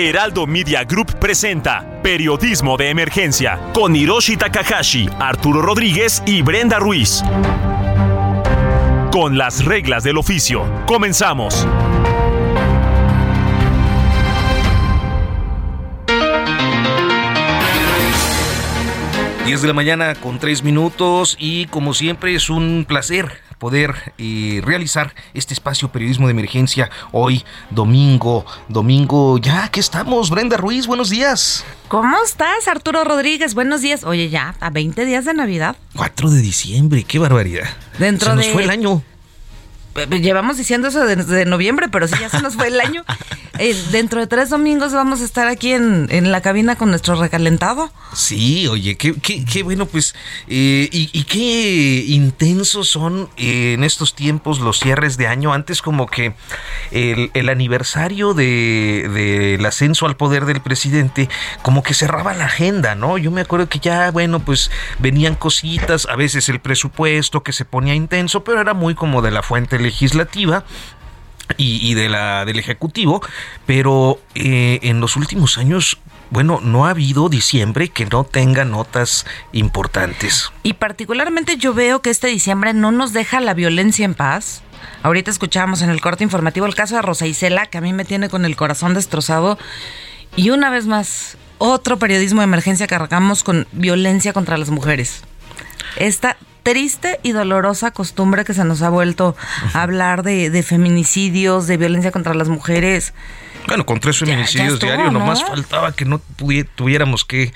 [0.00, 7.24] Heraldo Media Group presenta Periodismo de Emergencia con Hiroshi Takahashi, Arturo Rodríguez y Brenda Ruiz.
[9.10, 10.62] Con las reglas del oficio.
[10.86, 11.66] Comenzamos.
[19.46, 24.60] 10 de la mañana con 3 minutos y como siempre es un placer poder eh,
[24.64, 31.10] realizar este espacio periodismo de emergencia hoy domingo, domingo ya que estamos, Brenda Ruiz, buenos
[31.10, 31.64] días.
[31.88, 33.54] ¿Cómo estás, Arturo Rodríguez?
[33.54, 34.04] Buenos días.
[34.04, 35.76] Oye, ya, a 20 días de Navidad.
[35.96, 37.68] 4 de diciembre, qué barbaridad.
[37.98, 39.02] Dentro Se nos de- fue el año.
[40.06, 43.04] Llevamos diciendo eso desde noviembre, pero sí ya se nos fue el año.
[43.60, 47.16] Eh, dentro de tres domingos vamos a estar aquí en, en la cabina con nuestro
[47.16, 47.90] recalentado.
[48.14, 50.14] Sí, oye, qué, qué, qué bueno, pues,
[50.46, 55.52] eh, y, y qué intensos son eh, en estos tiempos los cierres de año.
[55.52, 56.34] Antes como que
[56.92, 61.28] el, el aniversario de- del ascenso al poder del presidente,
[61.62, 63.18] como que cerraba la agenda, ¿no?
[63.18, 67.64] Yo me acuerdo que ya, bueno, pues venían cositas, a veces el presupuesto que se
[67.64, 70.64] ponía intenso, pero era muy como de la fuente legislativa
[71.56, 73.22] y, de la del ejecutivo,
[73.66, 75.98] pero eh, en los últimos años,
[76.30, 80.52] bueno, no ha habido diciembre que no tenga notas importantes.
[80.62, 84.62] Y particularmente yo veo que este diciembre no nos deja la violencia en paz.
[85.02, 88.04] Ahorita escuchábamos en el corte informativo el caso de Rosa Isela, que a mí me
[88.04, 89.58] tiene con el corazón destrozado.
[90.36, 95.22] Y una vez más, otro periodismo de emergencia arrancamos con violencia contra las mujeres.
[95.96, 96.36] Esta
[96.68, 99.34] triste y dolorosa costumbre que se nos ha vuelto
[99.72, 103.14] a hablar de, de feminicidios, de violencia contra las mujeres.
[103.66, 105.18] Bueno, con tres feminicidios diarios, ¿no?
[105.18, 106.20] nomás faltaba que no
[106.76, 107.54] tuviéramos que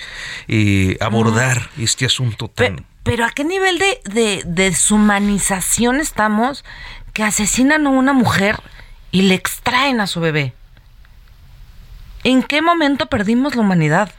[0.48, 2.86] eh, abordar este asunto tan...
[3.02, 6.64] pero ¿a qué nivel de, de deshumanización estamos
[7.12, 8.62] que asesinan a una mujer
[9.10, 10.54] y le extraen a su bebé?
[12.24, 14.10] ¿En qué momento perdimos la humanidad?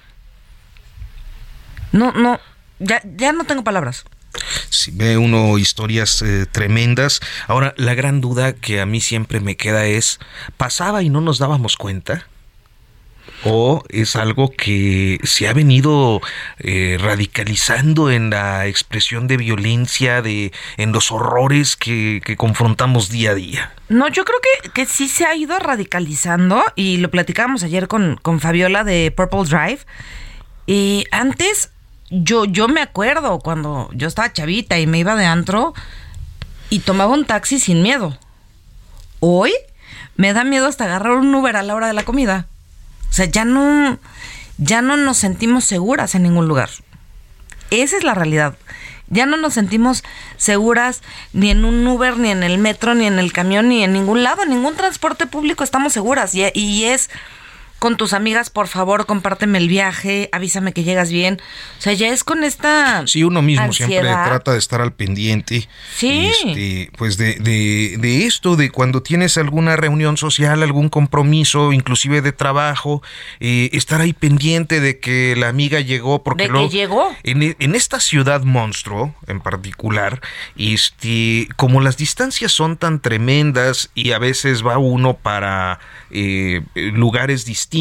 [1.92, 2.40] No, no,
[2.78, 4.06] ya, ya no tengo palabras.
[4.70, 7.22] Sí, ve uno historias eh, tremendas.
[7.48, 10.20] Ahora, la gran duda que a mí siempre me queda es,
[10.58, 12.28] ¿pasaba y no nos dábamos cuenta?
[13.46, 16.22] ¿O es algo que se ha venido
[16.60, 23.32] eh, radicalizando en la expresión de violencia, de, en los horrores que, que confrontamos día
[23.32, 23.74] a día?
[23.90, 28.18] No, yo creo que, que sí se ha ido radicalizando y lo platicábamos ayer con,
[28.22, 29.80] con Fabiola de Purple Drive.
[30.66, 31.73] Y antes,
[32.14, 35.74] yo, yo me acuerdo cuando yo estaba chavita y me iba de antro
[36.70, 38.18] y tomaba un taxi sin miedo.
[39.20, 39.52] Hoy
[40.16, 42.46] me da miedo hasta agarrar un Uber a la hora de la comida.
[43.10, 43.98] O sea, ya no,
[44.58, 46.70] ya no nos sentimos seguras en ningún lugar.
[47.72, 48.56] Esa es la realidad.
[49.08, 50.04] Ya no nos sentimos
[50.38, 51.02] seguras
[51.34, 54.24] ni en un Uber, ni en el metro, ni en el camión, ni en ningún
[54.24, 56.34] lado, en ningún transporte público estamos seguras.
[56.36, 57.10] Y, y es
[57.84, 61.42] con tus amigas, por favor, compárteme el viaje, avísame que llegas bien.
[61.78, 63.06] O sea, ya es con esta.
[63.08, 65.68] Sí, uno mismo siempre trata de estar al pendiente.
[65.94, 66.28] Sí.
[66.28, 72.22] este, pues de, de, de esto, de cuando tienes alguna reunión social, algún compromiso, inclusive
[72.22, 73.04] de trabajo,
[73.42, 77.14] eh, estar ahí pendiente de que la amiga llegó, porque De que luego- llegó.
[77.24, 80.22] En, e- en esta ciudad monstruo, en particular,
[80.56, 85.80] este, como las distancias son tan tremendas y a veces va uno para
[86.12, 87.73] eh, lugares distintos,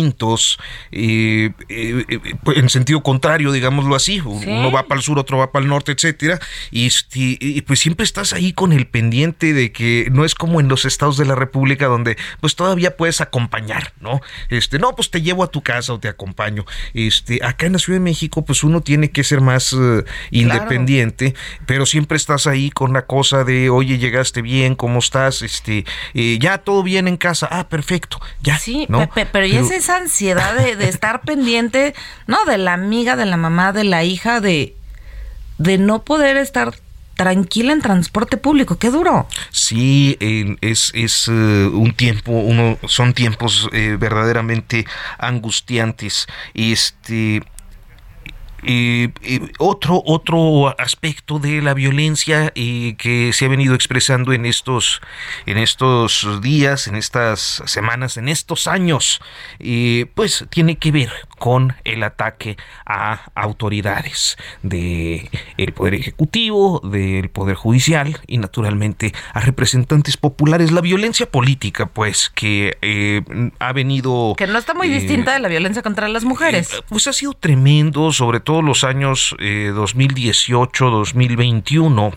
[0.90, 2.20] eh, eh, eh,
[2.56, 5.92] en sentido contrario, digámoslo así, uno va para el sur, otro va para el norte,
[5.92, 6.38] etcétera,
[6.70, 10.60] y, este, y pues siempre estás ahí con el pendiente de que no es como
[10.60, 14.20] en los estados de la República donde pues todavía puedes acompañar, ¿no?
[14.48, 16.64] Este, no, pues te llevo a tu casa o te acompaño.
[16.94, 21.34] Este, acá en la Ciudad de México, pues uno tiene que ser más eh, independiente,
[21.66, 25.42] pero siempre estás ahí con la cosa de, oye, llegaste bien, ¿cómo estás?
[25.42, 25.84] Este,
[26.14, 28.58] eh, ya todo bien en casa, ah, perfecto, ya.
[28.58, 28.98] Sí, ¿no?
[29.00, 31.92] pe- pe- pero, ya esa ansiedad de, estar pendiente,
[32.28, 32.44] ¿no?
[32.44, 34.76] De la amiga, de la mamá, de la hija, de,
[35.58, 36.72] de no poder estar
[37.16, 38.78] tranquila en transporte público.
[38.78, 39.26] Qué duro.
[39.50, 40.16] Sí,
[40.60, 44.86] es, es eh, un tiempo, uno, son tiempos eh, verdaderamente
[45.18, 46.28] angustiantes.
[46.54, 47.42] Este,
[49.58, 55.00] otro, otro aspecto de la violencia que se ha venido expresando en estos,
[55.46, 59.20] en estos días, en estas semanas, en estos años,
[60.14, 62.56] pues tiene que ver con el ataque
[62.86, 70.70] a autoridades del el Poder Ejecutivo, del Poder Judicial y naturalmente a representantes populares.
[70.70, 73.22] La violencia política, pues, que eh,
[73.58, 74.34] ha venido...
[74.36, 76.72] Que no está muy distinta de la violencia contra las mujeres.
[76.72, 82.12] Eh, pues ha sido tremendo, sobre todo los años 2018, eh, 2021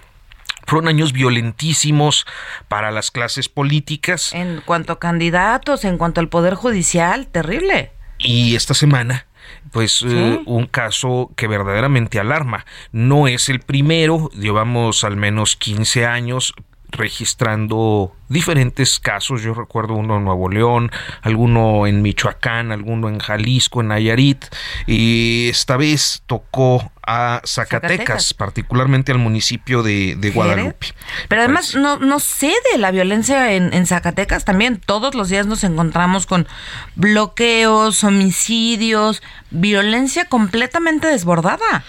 [0.67, 2.25] fueron años violentísimos
[2.67, 4.33] para las clases políticas.
[4.33, 7.91] En cuanto a candidatos, en cuanto al Poder Judicial, terrible.
[8.17, 9.27] Y esta semana
[9.71, 12.65] pues eh, un caso que verdaderamente alarma.
[12.91, 16.53] No es el primero, llevamos al menos 15 años
[16.89, 19.41] registrando diferentes casos.
[19.41, 20.91] Yo recuerdo uno en Nuevo León,
[21.21, 24.45] alguno en Michoacán, alguno en Jalisco, en Nayarit.
[24.87, 30.87] Y esta vez tocó a Zacatecas, particularmente al municipio de, Guadalupe.
[31.27, 34.81] Pero además no, no cede la violencia en, en, Zacatecas también.
[34.83, 36.47] Todos los días nos encontramos con
[36.95, 39.21] bloqueos, homicidios,
[39.51, 41.83] violencia completamente desbordada.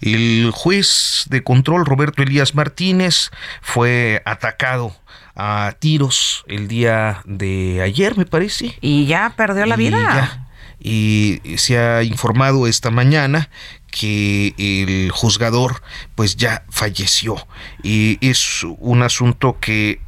[0.00, 4.94] El juez de control, Roberto Elías Martínez, fue atacado
[5.34, 8.76] a tiros el día de ayer, me parece.
[8.80, 10.46] Y ya perdió la vida.
[10.82, 13.50] y se ha informado esta mañana
[13.90, 15.82] que el juzgador
[16.14, 17.36] pues ya falleció.
[17.82, 20.00] Y es un asunto que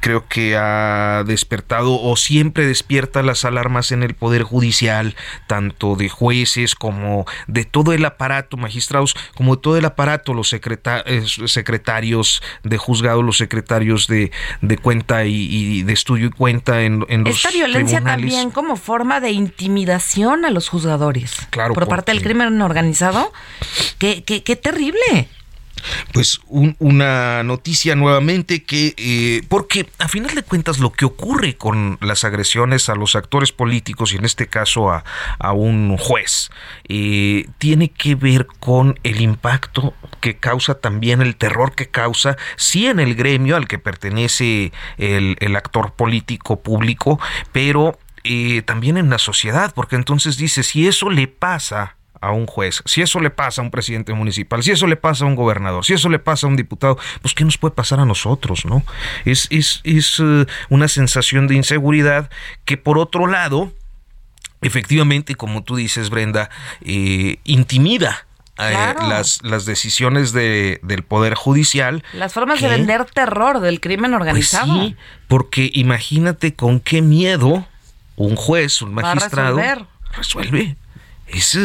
[0.00, 5.16] creo que ha despertado o siempre despierta las alarmas en el poder judicial
[5.46, 10.52] tanto de jueces como de todo el aparato magistrados como de todo el aparato los
[10.52, 14.30] eh, secretarios de juzgado los secretarios de,
[14.82, 19.30] cuenta y, de estudio y cuenta en, en los esta violencia también como forma de
[19.30, 23.29] intimidación a los juzgadores claro por parte del crimen organizado
[23.98, 25.28] Qué, qué, qué terrible.
[26.12, 31.98] Pues una noticia nuevamente que eh, porque a final de cuentas lo que ocurre con
[32.00, 35.04] las agresiones a los actores políticos y en este caso a,
[35.52, 36.50] un juez
[36.88, 42.86] eh, tiene que ver con el impacto que causa también el terror que causa sí
[42.86, 47.18] en el gremio al que pertenece el, el actor político público
[47.52, 52.46] pero eh, también en la sociedad porque entonces dice si eso le pasa a un
[52.46, 55.34] juez, si eso le pasa a un presidente municipal, si eso le pasa a un
[55.34, 58.64] gobernador, si eso le pasa a un diputado, pues ¿qué nos puede pasar a nosotros,
[58.66, 58.82] no?
[59.24, 62.30] Es, es, es eh, una sensación de inseguridad
[62.64, 63.72] que por otro lado,
[64.60, 66.50] efectivamente, como tú dices, Brenda,
[66.82, 68.26] eh, intimida
[68.58, 72.04] eh, las, las decisiones de, del Poder Judicial.
[72.12, 74.74] Las formas de vender terror del crimen pues organizado.
[74.74, 74.96] sí,
[75.28, 77.66] porque imagínate con qué miedo
[78.16, 79.58] un juez, un magistrado,
[80.12, 80.76] resuelve
[81.32, 81.58] es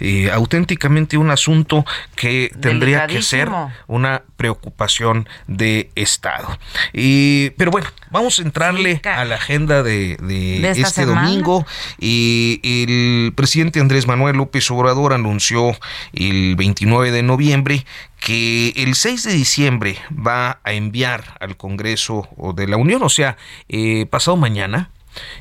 [0.00, 1.84] eh, auténticamente un asunto
[2.14, 3.48] que tendría que ser
[3.86, 6.58] una preocupación de Estado.
[6.92, 10.16] pero bueno, vamos a entrarle a la agenda de,
[10.76, 11.66] este domingo.
[11.98, 15.76] y el presidente Andrés Manuel López Obrador anunció
[16.12, 17.84] el 29 de noviembre
[18.22, 23.36] que el 6 de diciembre va a enviar al Congreso de la Unión, o sea,
[23.68, 24.90] eh, pasado mañana,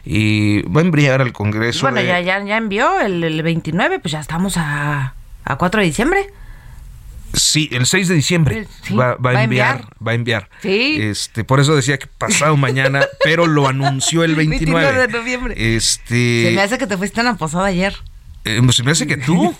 [0.05, 1.81] y va a enviar al Congreso.
[1.81, 5.13] Bueno, ya, ya, ya envió el, 29, pues ya estamos a,
[5.43, 6.27] a 4 de diciembre.
[7.33, 10.49] Sí, el 6 de diciembre va, a enviar, va a enviar.
[10.61, 10.97] Sí.
[10.99, 14.85] Este, por eso decía que pasado mañana, pero lo anunció el 29.
[14.85, 15.75] 29 de noviembre.
[15.75, 17.95] Este, Se me hace que te fuiste a la posada ayer.
[18.43, 19.55] Eh, pues me hace que tú.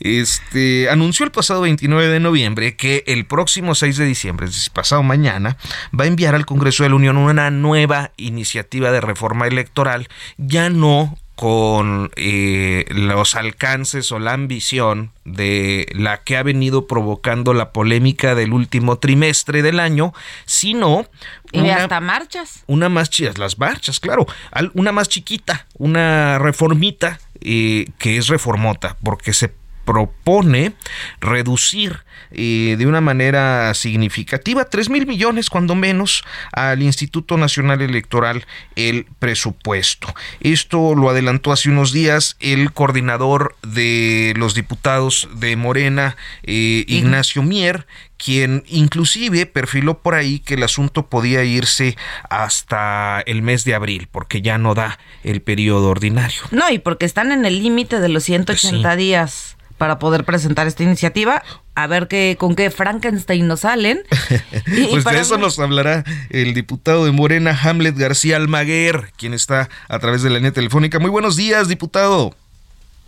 [0.00, 4.72] este anunció el pasado 29 de noviembre que el próximo 6 de diciembre, es decir,
[4.72, 5.56] pasado mañana,
[5.98, 10.68] va a enviar al Congreso de la Unión una nueva iniciativa de reforma electoral, ya
[10.68, 17.72] no con eh, los alcances o la ambición de la que ha venido provocando la
[17.72, 20.12] polémica del último trimestre del año,
[20.44, 21.06] sino
[21.52, 22.64] y hasta marchas.
[22.66, 24.26] Una más las marchas, claro,
[24.74, 29.52] una más chiquita, una reformita eh, que es reformota, porque se
[29.84, 30.72] propone
[31.20, 38.46] reducir eh, de una manera significativa, 3 mil millones cuando menos, al Instituto Nacional Electoral
[38.74, 40.14] el presupuesto.
[40.40, 47.42] Esto lo adelantó hace unos días el coordinador de los diputados de Morena, eh, Ignacio
[47.42, 47.86] Mier,
[48.16, 51.96] quien inclusive perfiló por ahí que el asunto podía irse
[52.30, 56.42] hasta el mes de abril, porque ya no da el periodo ordinario.
[56.50, 60.84] No, y porque están en el límite de los 180 días para poder presentar esta
[60.84, 61.42] iniciativa.
[61.74, 64.02] A ver qué, con qué Frankenstein nos salen.
[64.92, 69.98] pues de eso nos hablará el diputado de Morena, Hamlet García Almaguer, quien está a
[69.98, 71.00] través de la línea telefónica.
[71.00, 72.32] Muy buenos días, diputado.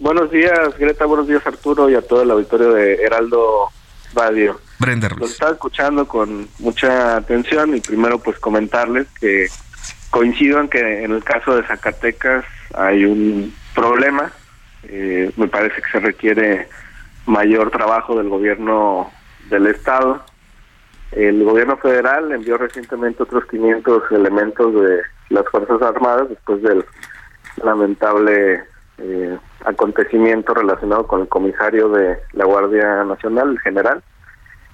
[0.00, 1.04] Buenos días, Greta.
[1.06, 3.68] Buenos días, Arturo, y a todo el auditorio de Heraldo
[4.12, 4.60] Radio.
[4.80, 5.30] Brenda Los Ruiz.
[5.30, 9.46] estaba escuchando con mucha atención y primero pues comentarles que
[10.10, 14.32] coincido en que en el caso de Zacatecas hay un problema.
[14.88, 16.68] Eh, me parece que se requiere
[17.26, 19.10] mayor trabajo del gobierno
[19.48, 20.22] del Estado.
[21.12, 26.84] El gobierno federal envió recientemente otros 500 elementos de las Fuerzas Armadas después del
[27.62, 28.64] lamentable
[28.98, 34.02] eh, acontecimiento relacionado con el comisario de la Guardia Nacional, el general.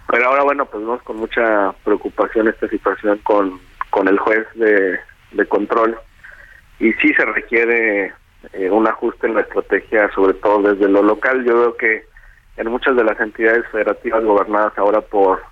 [0.08, 4.98] Pero ahora, bueno, pues vemos con mucha preocupación esta situación con, con el juez de,
[5.32, 5.96] de control
[6.80, 8.12] y sí se requiere
[8.52, 11.44] eh, un ajuste en la estrategia, sobre todo desde lo local.
[11.44, 12.04] Yo veo que
[12.56, 15.42] en muchas de las entidades federativas gobernadas ahora por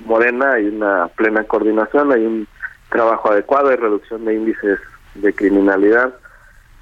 [0.00, 2.48] Morena hay una plena coordinación, hay un
[2.90, 4.78] trabajo adecuado, hay reducción de índices
[5.14, 6.14] de criminalidad.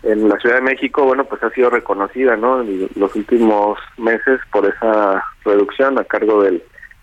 [0.02, 2.62] En la Ciudad de México, bueno, pues ha sido reconocida, ¿no?
[2.62, 6.62] En los últimos meses por esa reducción a cargo del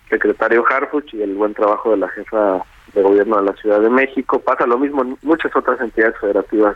[0.10, 3.90] secretario Harfuch y el buen trabajo de la jefa de gobierno de la Ciudad de
[3.90, 4.40] México.
[4.40, 6.76] Pasa lo mismo en muchas otras entidades federativas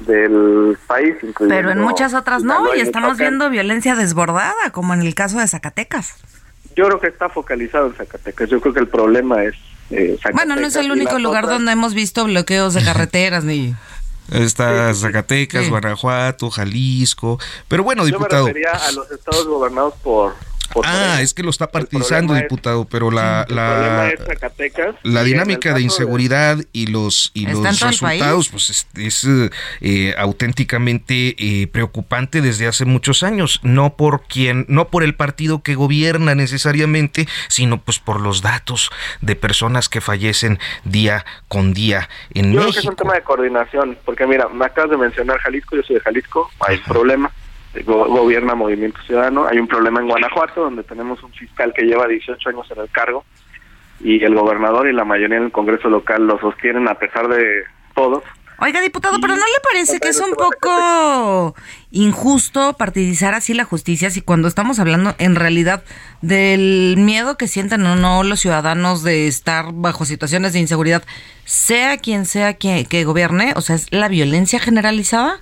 [0.00, 5.14] del país, Pero en muchas otras no, y estamos viendo violencia desbordada, como en el
[5.14, 6.14] caso de Zacatecas.
[6.74, 8.48] Yo creo que está focalizado en Zacatecas.
[8.48, 9.54] Yo creo que el problema es
[9.90, 10.32] eh, Zacatecas.
[10.34, 13.74] Bueno, no es el único lugar otras- donde hemos visto bloqueos de carreteras ni...
[14.30, 15.70] Está Zacatecas, Sí.
[15.70, 17.38] Guanajuato, Jalisco.
[17.68, 18.46] Pero bueno, Yo me diputado.
[18.46, 20.34] refería a los estados gobernados por...
[20.72, 24.96] por Ah, es que lo está partizando, es- diputado, pero la, El la, Zacatecas.
[25.02, 29.26] la dinámica el de inseguridad y los y los resultados pues es, es,
[29.80, 33.60] eh, auténticamente eh, preocupante desde hace muchos años.
[33.62, 38.90] No por quien no por el partido que gobierna necesariamente sino pues por los datos
[39.20, 43.22] de personas que fallecen día con día en Yo creo que es un tema de
[43.22, 47.30] coordinación, porque mira, me acabas de mencionar Jalisco, yo soy de Jalisco, hay un problema,
[47.84, 52.06] Go- gobierna Movimiento Ciudadano, hay un problema en Guanajuato, donde tenemos un fiscal que lleva
[52.06, 53.24] 18 años en el cargo,
[54.00, 57.62] y el gobernador y la mayoría en el Congreso local lo sostienen a pesar de
[57.94, 58.22] todo.
[58.58, 61.56] Oiga, diputado, pero ¿no le parece que es un poco
[61.90, 65.82] injusto partidizar así la justicia si cuando estamos hablando en realidad
[66.20, 71.02] del miedo que sienten o no los ciudadanos de estar bajo situaciones de inseguridad,
[71.44, 75.40] sea quien sea que, que gobierne, o sea, es la violencia generalizada?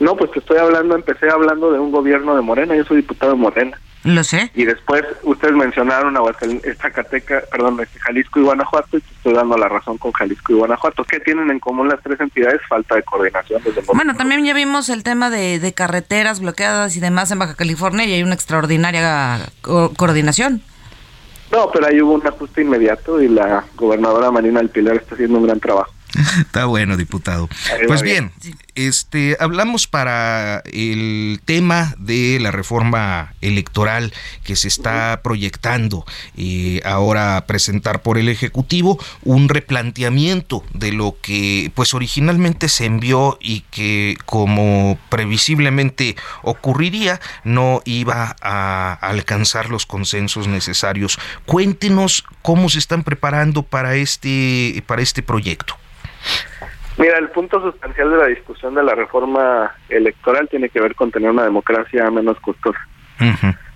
[0.00, 3.32] No, pues te estoy hablando, empecé hablando de un gobierno de Morena, yo soy diputado
[3.32, 3.78] de Morena.
[4.02, 4.50] Lo sé.
[4.54, 9.58] Y después ustedes mencionaron Aguascal- Zacatecas, perdón, este, Jalisco y Guanajuato, y te estoy dando
[9.58, 11.04] la razón con Jalisco y Guanajuato.
[11.04, 12.62] ¿Qué tienen en común las tres entidades?
[12.66, 16.96] Falta de coordinación desde el Bueno, también ya vimos el tema de, de carreteras bloqueadas
[16.96, 20.62] y demás en Baja California y hay una extraordinaria co- coordinación.
[21.52, 25.36] No, pero ahí hubo un ajuste inmediato y la gobernadora Marina del Pilar está haciendo
[25.38, 25.92] un gran trabajo.
[26.40, 27.48] Está bueno, diputado.
[27.86, 28.32] Pues bien.
[28.42, 34.12] bien, este hablamos para el tema de la reforma electoral
[34.44, 36.04] que se está proyectando
[36.36, 42.86] eh, ahora a presentar por el ejecutivo un replanteamiento de lo que pues originalmente se
[42.86, 51.18] envió y que como previsiblemente ocurriría no iba a alcanzar los consensos necesarios.
[51.46, 55.76] Cuéntenos cómo se están preparando para este para este proyecto.
[57.00, 61.10] Mira, el punto sustancial de la discusión de la reforma electoral tiene que ver con
[61.10, 62.78] tener una democracia menos costosa.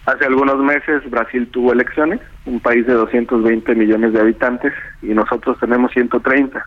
[0.07, 5.59] Hace algunos meses Brasil tuvo elecciones, un país de 220 millones de habitantes, y nosotros
[5.59, 6.63] tenemos 130.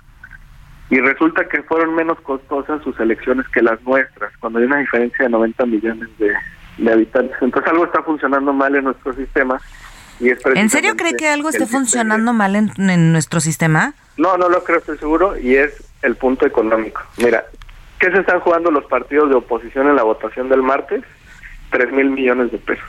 [0.89, 5.25] Y resulta que fueron menos costosas sus elecciones que las nuestras, cuando hay una diferencia
[5.25, 6.33] de 90 millones de,
[6.79, 7.37] de habitantes.
[7.41, 9.59] Entonces algo está funcionando mal en nuestro sistema.
[10.19, 13.93] Y es ¿En serio cree que algo sistema- funcionando mal en, en nuestro sistema?
[14.17, 17.01] No, no lo creo, estoy seguro, y es el punto económico.
[17.17, 17.45] Mira,
[17.99, 21.03] ¿qué se están jugando los partidos de oposición en la votación del martes?
[21.71, 22.85] Tres mil millones de pesos.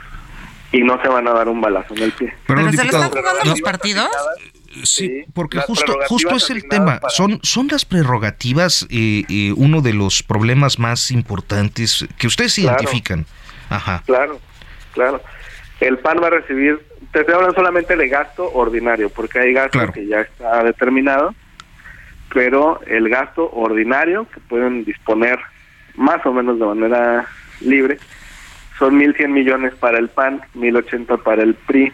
[0.71, 2.33] Y no se van a dar un balazo en el pie.
[2.47, 3.05] Perdón, ¿Pero se lo diputado.
[3.05, 4.09] están jugando los partidos?
[4.85, 7.01] Sí, porque justo, justo es el tema.
[7.01, 12.55] para- Son, son las prerrogativas eh, eh, uno de los problemas más importantes que ustedes
[12.55, 12.77] Claro.
[12.79, 13.25] identifican.
[13.71, 14.03] Ajá.
[14.07, 14.39] Claro,
[14.93, 15.23] claro.
[15.81, 16.79] El PAN va a recibir,
[17.13, 19.93] te estoy hablando solamente de gasto ordinario, porque hay gasto Claro.
[19.93, 21.35] que ya está determinado,
[22.33, 25.39] pero el gasto ordinario que pueden disponer
[25.97, 27.27] más o menos de manera
[27.61, 27.99] libre
[28.79, 31.93] son 1.100 millones para el PAN, 1.080 para el PRI,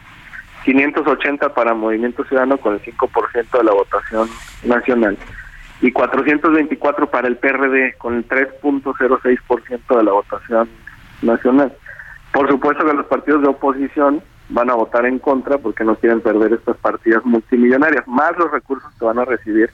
[0.64, 4.28] 580 para Movimiento Ciudadano con el 5% de la votación
[4.64, 5.16] nacional
[5.80, 10.68] y 424 para el PRD con el 3.06% de la votación
[11.22, 11.72] nacional.
[12.32, 16.20] Por supuesto que los partidos de oposición van a votar en contra porque no quieren
[16.20, 19.70] perder estas partidas multimillonarias, más los recursos que van a recibir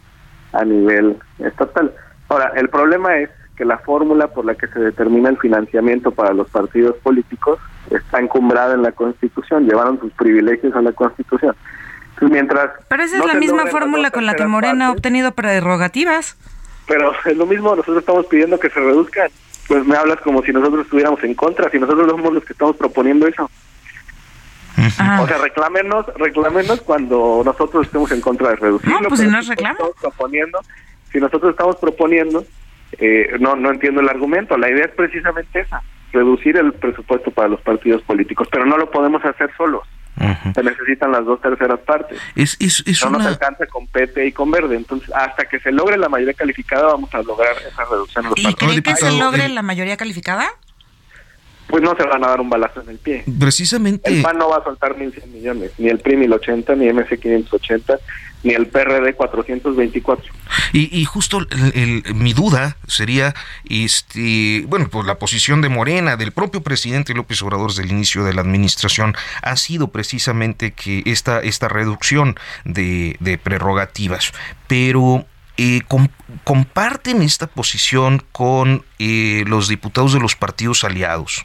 [0.53, 1.93] a nivel estatal.
[2.29, 6.33] Ahora, el problema es que la fórmula por la que se determina el financiamiento para
[6.33, 7.59] los partidos políticos
[7.91, 11.55] está encumbrada en la Constitución, llevaron sus privilegios a la Constitución.
[12.21, 16.37] mientras Pero esa es la misma fórmula con la que Morena ha obtenido prerrogativas.
[16.87, 19.29] Pero es lo mismo, nosotros estamos pidiendo que se reduzcan.
[19.69, 22.77] Pues me hablas como si nosotros estuviéramos en contra, si nosotros somos los que estamos
[22.77, 23.49] proponiendo eso.
[25.21, 29.01] O sea, reclámenos, reclámenos cuando nosotros estemos en contra de reducirlo.
[29.01, 29.79] No, pues si no reclamo.
[30.01, 30.61] proponiendo,
[31.13, 32.45] si nosotros estamos proponiendo,
[32.99, 34.57] eh, no, no entiendo el argumento.
[34.57, 35.83] La idea es precisamente esa,
[36.13, 39.83] reducir el presupuesto para los partidos políticos, pero no lo podemos hacer solos.
[40.55, 42.21] Se necesitan las dos terceras partes.
[42.35, 42.59] Es,
[43.05, 44.77] no nos alcanza con PT y con Verde.
[44.77, 48.25] Entonces, hasta que se logre la mayoría calificada, vamos a lograr esa reducción.
[48.25, 50.51] De los ¿Y cree que se logre la mayoría calificada?
[51.71, 53.25] Pues no se van a dar un balazo en el pie.
[53.39, 54.11] Precisamente.
[54.11, 57.99] El PAN no va a soltar 1.100 millones, ni el PRI 1080, ni MC 580,
[58.43, 60.33] ni el PRD 424.
[60.73, 61.41] Y, y justo
[62.15, 63.35] mi duda sería,
[63.69, 68.25] este, bueno, pues la posición de Morena, del propio presidente López Obrador desde el inicio
[68.25, 74.33] de la administración, ha sido precisamente que esta, esta reducción de, de prerrogativas.
[74.67, 75.83] Pero eh,
[76.45, 81.45] comparten esta posición con eh, los diputados de los partidos aliados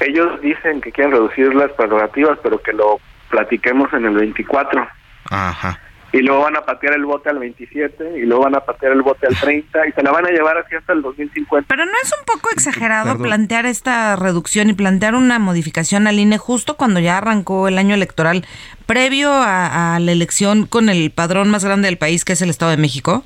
[0.00, 4.86] ellos dicen que quieren reducir las prerrogativas, pero que lo platiquemos en el 24.
[5.30, 5.78] Ajá.
[6.12, 9.02] Y luego van a patear el bote al 27, y luego van a patear el
[9.02, 11.68] bote al 30, y se la van a llevar así hasta el 2050.
[11.68, 16.36] Pero no es un poco exagerado plantear esta reducción y plantear una modificación al INE
[16.36, 18.44] justo cuando ya arrancó el año electoral,
[18.86, 22.72] previo a, la elección con el padrón más grande del país, que es el Estado
[22.72, 23.22] de México?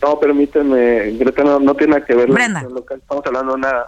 [0.00, 2.62] No, permíteme, Greta, no, tiene nada que ver Brenda.
[2.62, 2.98] local.
[2.98, 3.84] Estamos hablando de una,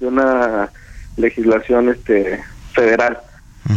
[0.00, 0.70] de una
[1.16, 2.42] legislación este
[2.72, 3.18] federal.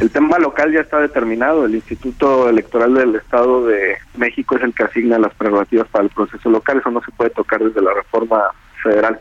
[0.01, 1.65] El tema local ya está determinado.
[1.65, 6.09] El Instituto Electoral del Estado de México es el que asigna las prerrogativas para el
[6.09, 6.79] proceso local.
[6.79, 8.41] Eso no se puede tocar desde la reforma
[8.81, 9.19] federal.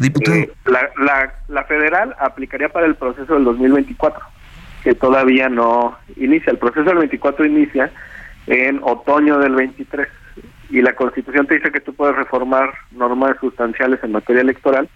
[0.00, 4.24] Eh, la, la, la federal aplicaría para el proceso del 2024,
[4.84, 6.52] que todavía no inicia.
[6.52, 7.90] El proceso del 24 inicia
[8.46, 10.08] en otoño del 23
[10.70, 14.88] y la Constitución te dice que tú puedes reformar normas sustanciales en materia electoral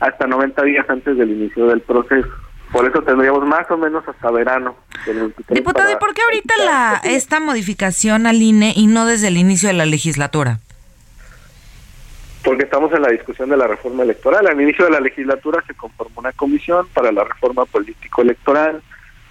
[0.00, 2.28] hasta 90 días antes del inicio del proceso.
[2.72, 4.76] Por eso tendríamos más o menos hasta verano.
[5.48, 9.68] Diputado, ¿y por qué ahorita la esta modificación al INE y no desde el inicio
[9.68, 10.58] de la legislatura?
[12.44, 14.46] Porque estamos en la discusión de la reforma electoral.
[14.46, 18.82] Al inicio de la legislatura se conformó una comisión para la reforma político-electoral.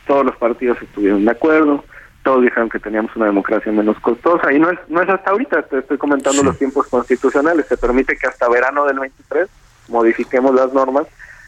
[0.07, 1.85] Todos los partidos estuvieron de acuerdo.
[2.23, 4.51] Todos dijeron que teníamos una democracia menos costosa.
[4.51, 7.67] Y no es, no es hasta ahorita, te estoy comentando los tiempos constitucionales.
[7.67, 9.47] Se permite que hasta verano del 23
[9.89, 11.07] modifiquemos las normas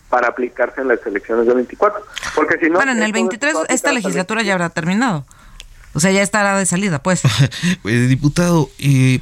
[0.10, 2.04] para aplicarse en las elecciones del 24.
[2.36, 2.75] Porque si no...
[2.75, 5.25] Bueno, en el 23 esta legislatura ya habrá terminado.
[5.95, 7.23] O sea, ya estará de salida, pues.
[7.84, 9.19] diputado, eh,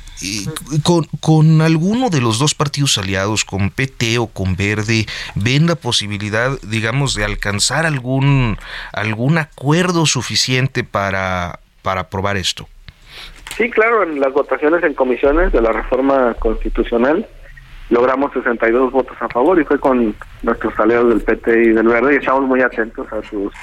[0.84, 5.75] con, con alguno de los dos partidos aliados, con PT o con Verde, ¿ven la
[5.75, 8.58] posibilidad, digamos, de alcanzar algún,
[8.91, 12.67] algún acuerdo suficiente para, para aprobar esto?
[13.56, 17.27] Sí, claro, en las votaciones en comisiones de la reforma constitucional
[17.89, 22.15] logramos 62 votos a favor y fue con nuestros aliados del PT y del Verde
[22.15, 23.54] y estamos muy atentos a sus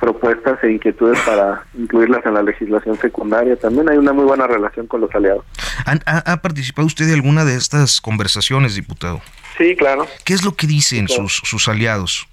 [0.00, 3.56] propuestas e inquietudes para incluirlas en la legislación secundaria.
[3.56, 5.44] También hay una muy buena relación con los aliados.
[5.86, 9.22] ¿Ha, participado usted de alguna de estas conversaciones, diputado?
[9.56, 10.06] Sí, claro.
[10.24, 12.28] ¿Qué es lo que dicen sus, sus aliados?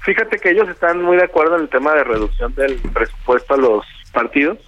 [0.00, 3.58] Fíjate que ellos están muy de acuerdo en el tema de reducción del presupuesto a
[3.58, 4.58] los partidos.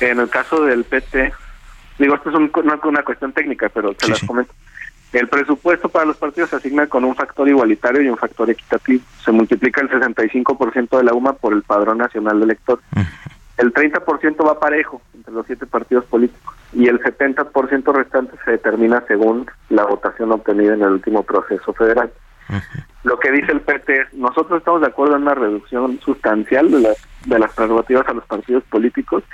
[0.00, 1.32] En el caso del PT,
[1.98, 4.52] digo, esto es una cuestión técnica, pero te las comento.
[5.12, 9.02] El presupuesto para los partidos se asigna con un factor igualitario y un factor equitativo.
[9.24, 12.84] Se multiplica el 65% de la UMA por el padrón nacional de electores.
[13.58, 19.04] El 30% va parejo entre los siete partidos políticos y el 70% restante se determina
[19.08, 22.10] según la votación obtenida en el último proceso federal.
[23.02, 26.80] Lo que dice el PT es, nosotros estamos de acuerdo en una reducción sustancial de
[26.80, 26.96] las,
[27.26, 29.24] de las prerrogativas a los partidos políticos,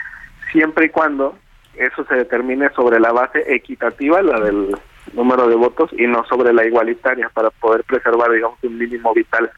[0.53, 1.37] siempre y cuando
[1.75, 4.77] eso se determine sobre la base equitativa, la del
[5.13, 9.51] número de votos y no sobre la igualitaria para poder preservar, digamos, un mínimo vital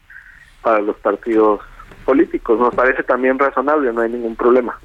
[0.61, 1.61] para los partidos
[2.05, 2.59] políticos.
[2.59, 4.79] Nos parece también razonable, no hay ningún problema.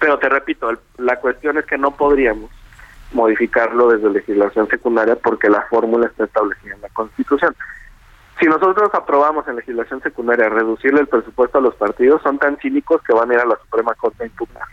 [0.00, 2.50] Pero te repito, la cuestión es que no podríamos
[3.12, 7.54] modificarlo desde legislación secundaria porque la fórmula está establecida en la Constitución.
[8.38, 13.02] Si nosotros aprobamos en legislación secundaria reducirle el presupuesto a los partidos, son tan cínicos
[13.02, 14.64] que van a ir a la Suprema Corte a impugnar.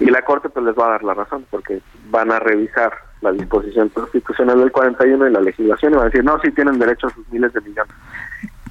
[0.00, 1.80] Y la Corte pues les va a dar la razón porque
[2.10, 6.24] van a revisar la disposición constitucional del 41 y la legislación y van a decir,
[6.24, 7.94] no, sí tienen derecho a sus miles de millones.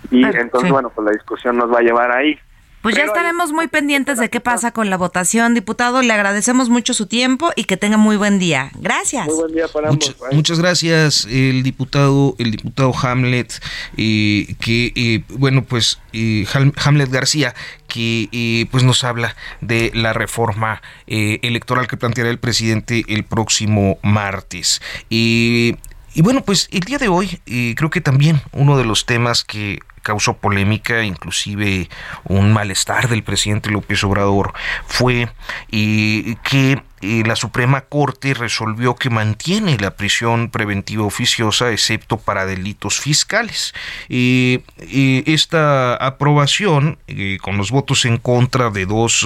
[0.10, 2.40] Y entonces, bueno, pues la discusión nos va a llevar ahí.
[2.88, 6.02] Pues ya estaremos muy pendientes de qué pasa con la votación, diputado.
[6.02, 8.71] Le agradecemos mucho su tiempo y que tenga muy buen día.
[8.80, 9.26] Gracias.
[9.26, 13.62] Muy buen día para Muchas, muchas gracias, el diputado, el diputado Hamlet,
[13.97, 16.45] eh, que eh, bueno, pues eh,
[16.78, 17.54] Hamlet García,
[17.89, 23.26] que eh, pues nos habla de la reforma eh, electoral que planteará el presidente el
[23.26, 24.82] próximo martes.
[25.10, 25.76] y
[26.21, 29.80] bueno, pues el día de hoy eh, creo que también uno de los temas que
[30.08, 31.89] causó polémica, inclusive
[32.24, 34.54] un malestar del presidente López Obrador,
[34.86, 35.28] fue
[35.70, 43.74] que la Suprema Corte resolvió que mantiene la prisión preventiva oficiosa excepto para delitos fiscales.
[44.10, 49.26] esta aprobación, eh, con los votos en contra de dos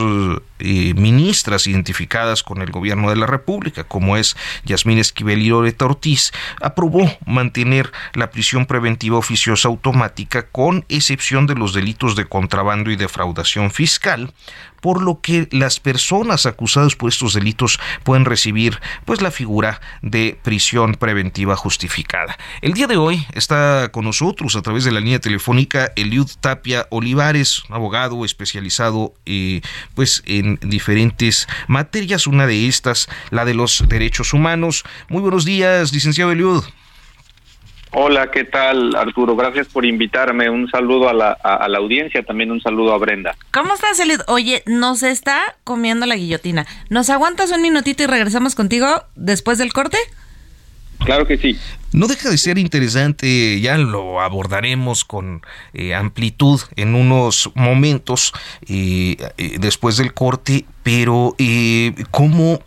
[0.60, 5.86] eh, ministras identificadas con el gobierno de la República, como es Yasmín Esquivel y Loreta
[5.86, 6.32] Ortiz,
[6.62, 12.96] aprobó mantener la prisión preventiva oficiosa automática con excepción de los delitos de contrabando y
[12.96, 14.34] defraudación fiscal,
[14.82, 20.38] por lo que las personas acusadas por estos delitos pueden recibir pues la figura de
[20.44, 22.38] prisión preventiva justificada.
[22.62, 26.88] El día de hoy está con nosotros a través de la línea telefónica Eliud Tapia
[26.90, 29.62] Olivares, abogado especializado eh,
[29.96, 34.84] pues en diferentes materias, una de estas la de los derechos humanos.
[35.10, 36.64] Muy buenos días, licenciado Eliud.
[37.94, 39.36] Hola, ¿qué tal Arturo?
[39.36, 40.50] Gracias por invitarme.
[40.50, 43.36] Un saludo a la, a, la audiencia, también un saludo a Brenda.
[43.52, 44.22] ¿Cómo estás, Elid?
[44.28, 46.66] Oye, nos está comiendo la guillotina.
[46.90, 49.98] ¿Nos aguantas un minutito y regresamos contigo después del corte?
[51.06, 51.58] Claro que sí.
[51.94, 55.42] No deja de ser interesante, ya lo abordaremos con
[55.74, 58.32] eh, amplitud en unos momentos
[58.68, 61.36] eh, eh, después del corte, pero
[62.10, 62.62] cómo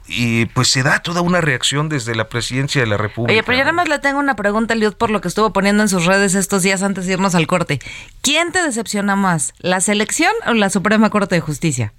[0.52, 3.32] pues se da toda una reacción desde la presidencia de la República.
[3.32, 5.82] Oye, pero yo nada más le tengo una pregunta, Liud, por lo que estuvo poniendo
[5.82, 7.80] en sus redes estos días antes de irnos al corte.
[8.20, 11.92] ¿Quién te decepciona más, la selección o la Suprema Corte de Justicia?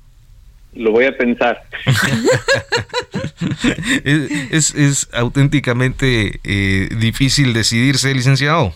[0.75, 1.63] Lo voy a pensar.
[4.03, 8.73] es, es, auténticamente eh, difícil decidirse, licenciado.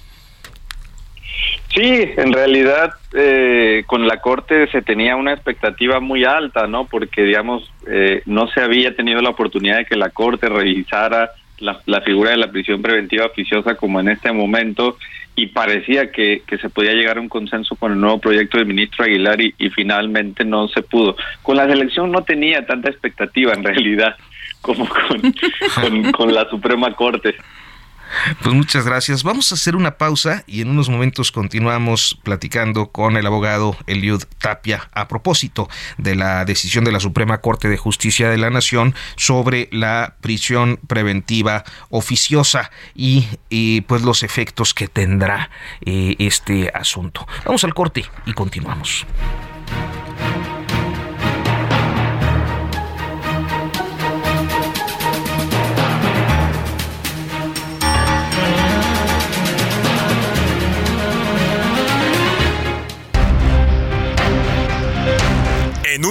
[1.73, 6.85] Sí, en realidad eh, con la Corte se tenía una expectativa muy alta, ¿no?
[6.85, 11.29] Porque, digamos, eh, no se había tenido la oportunidad de que la Corte revisara
[11.59, 14.97] la, la, figura de la prisión preventiva oficiosa como en este momento
[15.35, 18.67] y parecía que, que, se podía llegar a un consenso con el nuevo proyecto del
[18.67, 21.15] ministro Aguilar y, y finalmente no se pudo.
[21.43, 24.15] Con la selección no tenía tanta expectativa en realidad
[24.61, 27.35] como con, con la Suprema Corte.
[28.41, 29.23] Pues muchas gracias.
[29.23, 34.23] Vamos a hacer una pausa y en unos momentos continuamos platicando con el abogado Eliud
[34.39, 38.95] Tapia a propósito de la decisión de la Suprema Corte de Justicia de la Nación
[39.15, 45.49] sobre la prisión preventiva oficiosa y, pues los efectos que tendrá
[45.85, 47.27] eh, este asunto.
[47.45, 49.05] Vamos al corte y continuamos.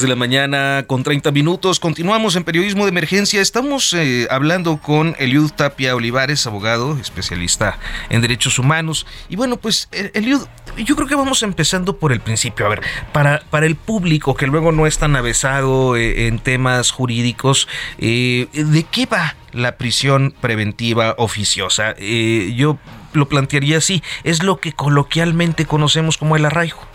[0.00, 1.78] De la mañana con 30 minutos.
[1.78, 3.42] Continuamos en periodismo de emergencia.
[3.42, 7.78] Estamos eh, hablando con Eliud Tapia Olivares, abogado, especialista
[8.08, 9.06] en derechos humanos.
[9.28, 10.46] Y bueno, pues eh, Eliud,
[10.78, 12.64] yo creo que vamos empezando por el principio.
[12.64, 12.80] A ver,
[13.12, 18.86] para, para el público que luego no es tan avesado eh, en temas jurídicos, ¿de
[18.90, 21.94] qué va la prisión preventiva oficiosa?
[21.98, 22.78] yo
[23.12, 26.91] lo plantearía así, es lo que coloquialmente conocemos como el arraigo.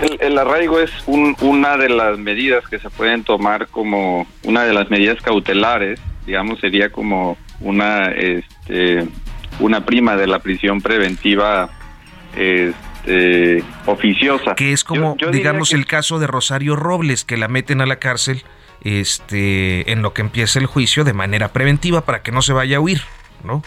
[0.00, 4.90] El, arraigo es una de las medidas que se pueden tomar como una de las
[4.90, 9.06] medidas cautelares, digamos, sería como una, este,
[9.58, 11.70] una prima de la prisión preventiva
[12.36, 14.54] este, oficiosa.
[14.54, 18.44] Que es como, digamos, el caso de Rosario Robles, que la meten a la cárcel
[18.82, 22.78] este, en lo que empieza el juicio de manera preventiva para que no se vaya
[22.78, 23.02] a huir,
[23.44, 23.62] ¿no?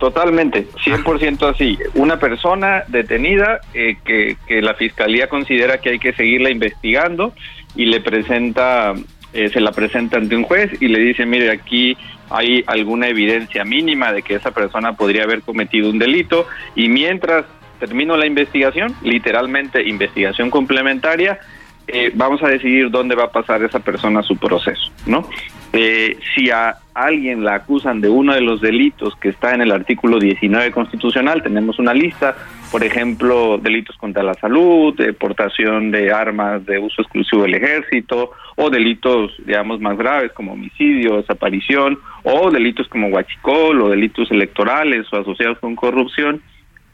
[0.00, 1.78] Totalmente, 100% así.
[1.94, 7.34] Una persona detenida eh, que, que, la fiscalía considera que hay que seguirla investigando
[7.76, 8.94] y le presenta,
[9.34, 11.98] eh, se la presenta ante un juez y le dice, mire, aquí
[12.30, 17.44] hay alguna evidencia mínima de que esa persona podría haber cometido un delito y mientras
[17.78, 21.40] termino la investigación, literalmente investigación complementaria,
[21.88, 25.28] eh, vamos a decidir dónde va a pasar esa persona su proceso, ¿no?
[25.72, 29.70] Eh, si a alguien la acusan de uno de los delitos que está en el
[29.70, 32.36] artículo 19 constitucional, tenemos una lista,
[32.72, 38.68] por ejemplo, delitos contra la salud, deportación de armas de uso exclusivo del ejército, o
[38.68, 45.18] delitos, digamos, más graves como homicidio, desaparición, o delitos como huachicol, o delitos electorales o
[45.18, 46.42] asociados con corrupción,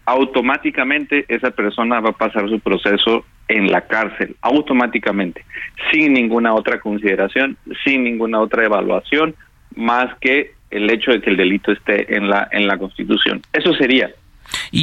[0.07, 5.45] automáticamente esa persona va a pasar su proceso en la cárcel, automáticamente,
[5.93, 9.35] sin ninguna otra consideración, sin ninguna otra evaluación,
[9.75, 13.43] más que el hecho de que el delito esté en la en la Constitución.
[13.53, 14.11] Eso sería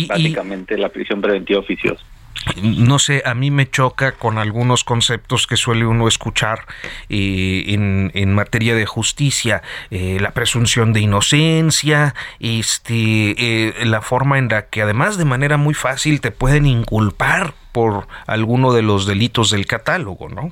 [0.08, 2.04] básicamente la prisión preventiva oficiosa
[2.62, 6.66] no sé, a mí me choca con algunos conceptos que suele uno escuchar
[7.10, 14.50] eh, en, materia de justicia, eh, la presunción de inocencia, este, eh, la forma en
[14.50, 19.50] la que además de manera muy fácil te pueden inculpar por alguno de los delitos
[19.50, 20.52] del catálogo, ¿no?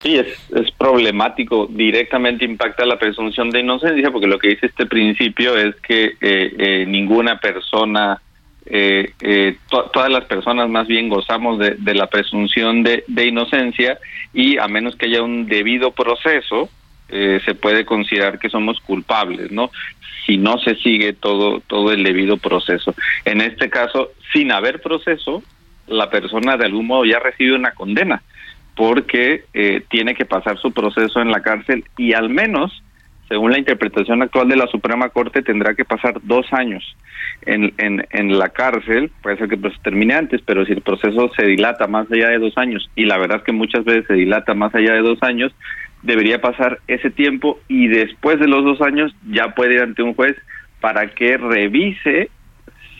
[0.00, 4.86] Sí, es, es problemático, directamente impacta la presunción de inocencia, porque lo que dice este
[4.86, 8.22] principio es que eh, eh, ninguna persona,
[8.64, 13.26] eh, eh, to todas las personas más bien gozamos de, de la presunción de, de,
[13.26, 13.98] inocencia
[14.32, 16.68] y a menos que haya un debido proceso,
[17.08, 19.72] eh, se puede considerar que somos culpables, ¿no?
[20.26, 22.94] Si no se sigue todo, todo el debido proceso.
[23.24, 25.42] En este caso, sin haber proceso,
[25.88, 28.22] la persona de algún modo ya recibe una condena
[28.78, 32.84] porque eh, tiene que pasar su proceso en la cárcel y al menos,
[33.28, 36.96] según la interpretación actual de la Suprema Corte, tendrá que pasar dos años
[37.42, 41.28] en, en, en la cárcel, puede ser que pues, termine antes, pero si el proceso
[41.36, 44.14] se dilata más allá de dos años, y la verdad es que muchas veces se
[44.14, 45.52] dilata más allá de dos años,
[46.04, 50.14] debería pasar ese tiempo y después de los dos años ya puede ir ante un
[50.14, 50.36] juez
[50.80, 52.30] para que revise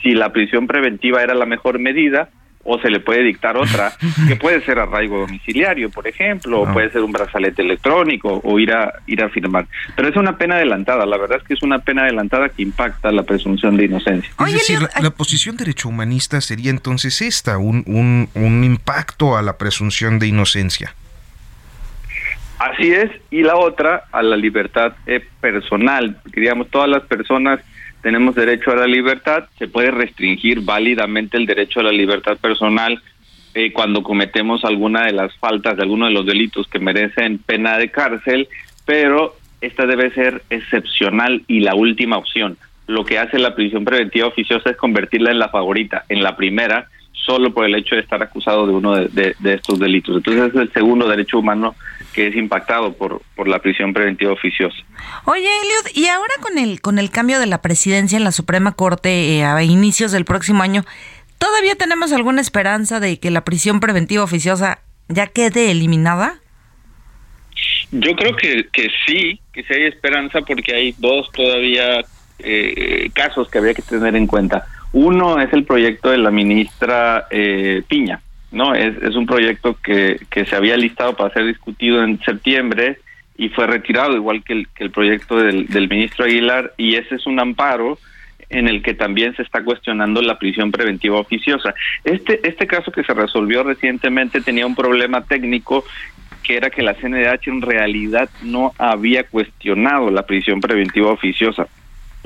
[0.03, 2.31] si la prisión preventiva era la mejor medida
[2.68, 3.92] o se le puede dictar otra,
[4.28, 6.72] que puede ser arraigo domiciliario, por ejemplo, o ah.
[6.72, 9.66] puede ser un brazalete electrónico o ir a ir a firmar.
[9.96, 13.11] Pero es una pena adelantada, la verdad es que es una pena adelantada que impacta
[13.11, 14.31] la presunción de inocencia.
[14.46, 19.57] Es decir, la, posición derecho humanista sería entonces esta, un, un, un impacto a la
[19.57, 20.94] presunción de inocencia.
[22.59, 27.61] Así es, y la otra a la libertad eh, personal, digamos, todas las personas
[28.02, 33.02] tenemos derecho a la libertad, se puede restringir válidamente el derecho a la libertad personal
[33.54, 37.78] eh, cuando cometemos alguna de las faltas de alguno de los delitos que merecen pena
[37.78, 38.48] de cárcel,
[38.84, 42.56] pero esta debe ser excepcional y la última opción.
[42.87, 46.88] Lo que hace la prisión preventiva oficiosa es convertirla en la favorita, en la primera,
[47.29, 50.17] solo por el hecho de estar acusado de uno de, de estos delitos.
[50.17, 51.75] Entonces es el segundo derecho humano
[52.14, 54.79] que es impactado por, por la prisión preventiva oficiosa.
[55.27, 58.73] Oye, Eliud, y ahora con el, con el cambio de la presidencia en la Suprema
[58.73, 60.85] Corte eh, a inicios del próximo año,
[61.37, 66.41] ¿todavía tenemos alguna esperanza de que la prisión preventiva oficiosa ya quede eliminada?
[67.91, 72.01] Yo creo que, que sí, que sí hay esperanza porque hay dos todavía
[72.38, 74.67] eh, casos que habría que tener en cuenta.
[74.92, 78.20] Uno es el proyecto de la ministra eh, Piña,
[78.51, 82.98] no, es, un proyecto que, que se había listado para ser discutido en septiembre
[83.37, 87.16] y fue retirado, igual que el, que el proyecto del, del ministro Aguilar, y ese
[87.16, 87.98] es un amparo
[88.51, 91.74] en el que también se está cuestionando la prisión preventiva oficiosa.
[92.05, 95.85] Este, este caso que se resolvió recientemente tenía un problema técnico
[96.42, 101.68] que era que la CNDH en realidad no había cuestionado la prisión preventiva oficiosa.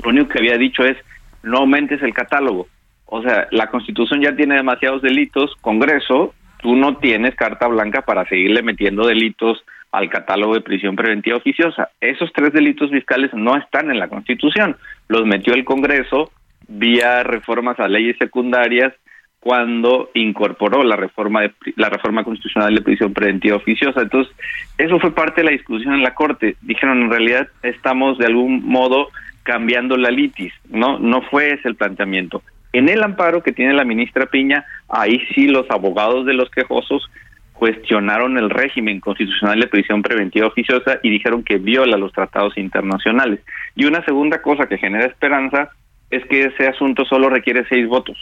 [0.01, 0.95] Lo único que había dicho es
[1.43, 2.67] no aumentes el catálogo.
[3.05, 8.27] O sea, la Constitución ya tiene demasiados delitos, Congreso, tú no tienes carta blanca para
[8.27, 11.89] seguirle metiendo delitos al catálogo de prisión preventiva oficiosa.
[12.01, 14.77] Esos tres delitos fiscales no están en la Constitución,
[15.07, 16.31] los metió el Congreso
[16.67, 18.93] vía reformas a leyes secundarias
[19.39, 24.01] cuando incorporó la reforma de, la reforma constitucional de prisión preventiva oficiosa.
[24.01, 24.33] Entonces,
[24.77, 26.55] eso fue parte de la discusión en la Corte.
[26.61, 29.09] Dijeron, en realidad estamos de algún modo
[29.43, 30.99] cambiando la litis, ¿no?
[30.99, 32.41] No fue ese el planteamiento.
[32.71, 37.07] En el amparo que tiene la ministra Piña, ahí sí los abogados de los quejosos
[37.53, 43.39] cuestionaron el régimen constitucional de prisión preventiva oficiosa y dijeron que viola los tratados internacionales.
[43.75, 45.69] Y una segunda cosa que genera esperanza
[46.09, 48.17] es que ese asunto solo requiere seis votos,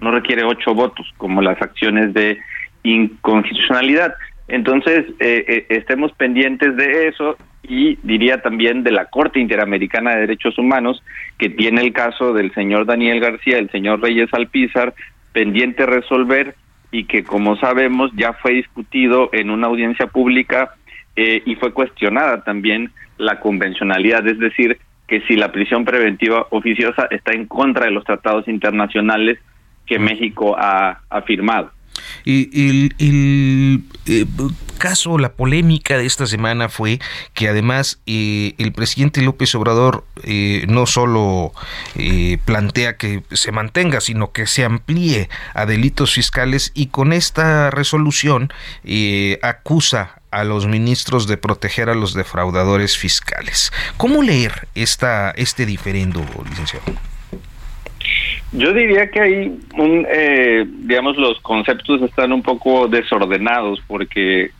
[0.00, 2.38] no requiere ocho votos, como las acciones de
[2.82, 4.14] inconstitucionalidad.
[4.48, 10.22] Entonces, eh, eh, estemos pendientes de eso y diría también de la Corte Interamericana de
[10.22, 11.02] Derechos Humanos,
[11.36, 14.94] que tiene el caso del señor Daniel García, el señor Reyes Alpizar,
[15.32, 16.54] pendiente resolver
[16.90, 20.74] y que, como sabemos, ya fue discutido en una audiencia pública
[21.14, 27.06] eh, y fue cuestionada también la convencionalidad, es decir, que si la prisión preventiva oficiosa
[27.10, 29.38] está en contra de los tratados internacionales
[29.86, 31.70] que México ha, ha firmado.
[32.24, 34.24] Y el, eh,
[34.78, 37.00] caso, la polémica de esta semana fue
[37.34, 41.52] que además eh, el presidente López Obrador eh, no solo
[42.44, 48.52] plantea que se mantenga, sino que se amplíe a delitos fiscales y con esta resolución
[49.42, 53.72] acusa a los ministros de proteger a los defraudadores fiscales.
[53.96, 56.84] ¿Cómo leer esta, este diferendo, licenciado?
[58.52, 64.50] Yo diría que hay un, eh, digamos, los conceptos están un poco desordenados porque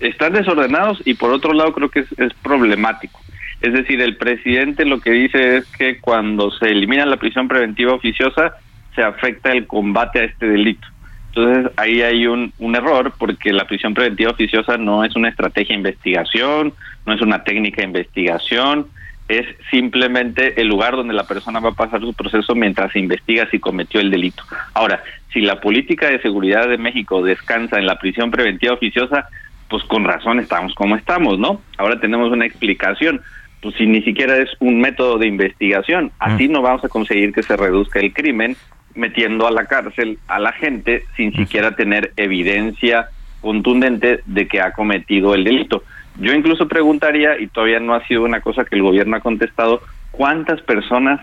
[0.00, 3.20] están desordenados y por otro lado creo que es, problemático.
[3.60, 7.94] Es decir, el presidente lo que dice es que cuando se elimina la prisión preventiva
[7.94, 8.54] oficiosa
[8.94, 10.86] se afecta el combate a este delito.
[11.28, 15.74] Entonces ahí hay un, un error porque la prisión preventiva oficiosa no es una estrategia
[15.74, 16.74] de investigación,
[17.06, 18.88] no es una técnica de investigación,
[19.28, 23.48] es simplemente el lugar donde la persona va a pasar su proceso mientras se investiga
[23.50, 24.44] si cometió el delito.
[24.74, 29.28] Ahora, si la política de seguridad de México descansa en la prisión preventiva oficiosa,
[29.68, 31.60] pues con razón estamos como estamos, ¿no?
[31.76, 33.20] Ahora tenemos una explicación.
[33.60, 36.52] Pues si ni siquiera es un método de investigación, así mm.
[36.52, 38.56] no vamos a conseguir que se reduzca el crimen
[38.94, 43.08] metiendo a la cárcel a la gente sin siquiera tener evidencia
[43.40, 45.82] contundente de que ha cometido el delito.
[46.18, 49.82] Yo incluso preguntaría, y todavía no ha sido una cosa que el gobierno ha contestado,
[50.10, 51.20] ¿cuántas personas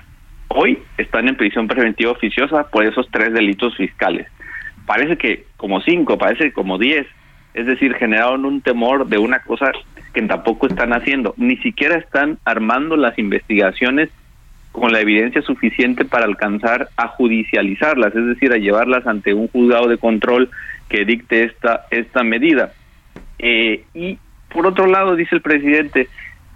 [0.50, 4.28] hoy están en prisión preventiva oficiosa por esos tres delitos fiscales?
[4.86, 7.08] Parece que como cinco, parece como diez.
[7.54, 9.72] Es decir, generaron un temor de una cosa
[10.14, 11.34] que tampoco están haciendo.
[11.38, 14.10] Ni siquiera están armando las investigaciones
[14.72, 19.88] con la evidencia suficiente para alcanzar a judicializarlas, es decir, a llevarlas ante un juzgado
[19.88, 20.50] de control
[20.90, 22.74] que dicte esta, esta medida.
[23.38, 24.18] Eh, y
[24.54, 26.10] por otro lado, dice el presidente,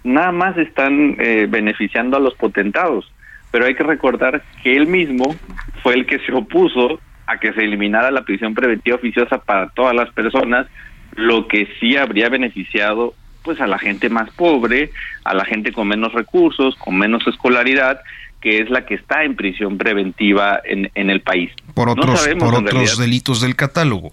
[0.04, 3.10] nada más están eh, beneficiando a los potentados,
[3.50, 5.34] pero hay que recordar que él mismo
[5.82, 9.94] fue el que se opuso a que se eliminara la prisión preventiva oficiosa para todas
[9.94, 10.66] las personas,
[11.14, 14.90] lo que sí habría beneficiado pues a la gente más pobre,
[15.24, 18.00] a la gente con menos recursos, con menos escolaridad,
[18.40, 21.50] que es la que está en prisión preventiva en, en el país.
[21.74, 24.12] Por otros, por otros delitos del catálogo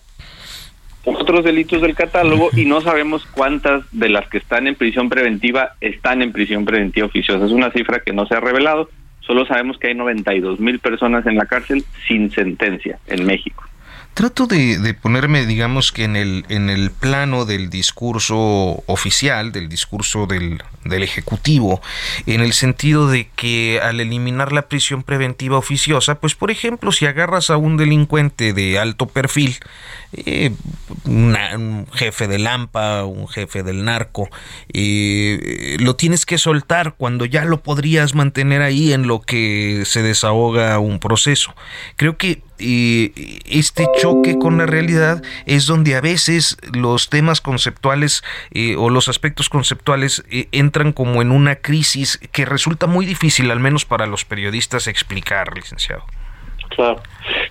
[1.06, 5.74] otros delitos del catálogo y no sabemos cuántas de las que están en prisión preventiva
[5.82, 7.46] están en prisión preventiva oficiosa.
[7.46, 8.90] Es una cifra que no se ha revelado.
[9.22, 13.64] Solo sabemos que hay 92 mil personas en la cárcel sin sentencia en México.
[14.16, 20.26] Trato de, ponerme, digamos que en el, en el plano del discurso oficial, del discurso
[20.26, 21.82] del, del Ejecutivo,
[22.26, 27.06] en el sentido de que al eliminar la prisión preventiva oficiosa, pues por ejemplo, si
[27.06, 29.58] agarras a un delincuente de alto perfil,
[30.18, 30.52] eh,
[31.06, 34.30] un jefe de Lampa, un jefe del narco,
[34.74, 40.02] eh, lo tienes que soltar cuando ya lo podrías mantener ahí en lo que se
[40.02, 41.54] desahoga un proceso.
[41.96, 48.24] Creo que eh, este choque con la realidad es donde a veces los temas conceptuales
[48.78, 53.86] o los aspectos conceptuales entran como en una crisis que resulta muy difícil, al menos
[53.86, 56.06] para los periodistas, explicar, licenciado.
[56.76, 57.02] Claro.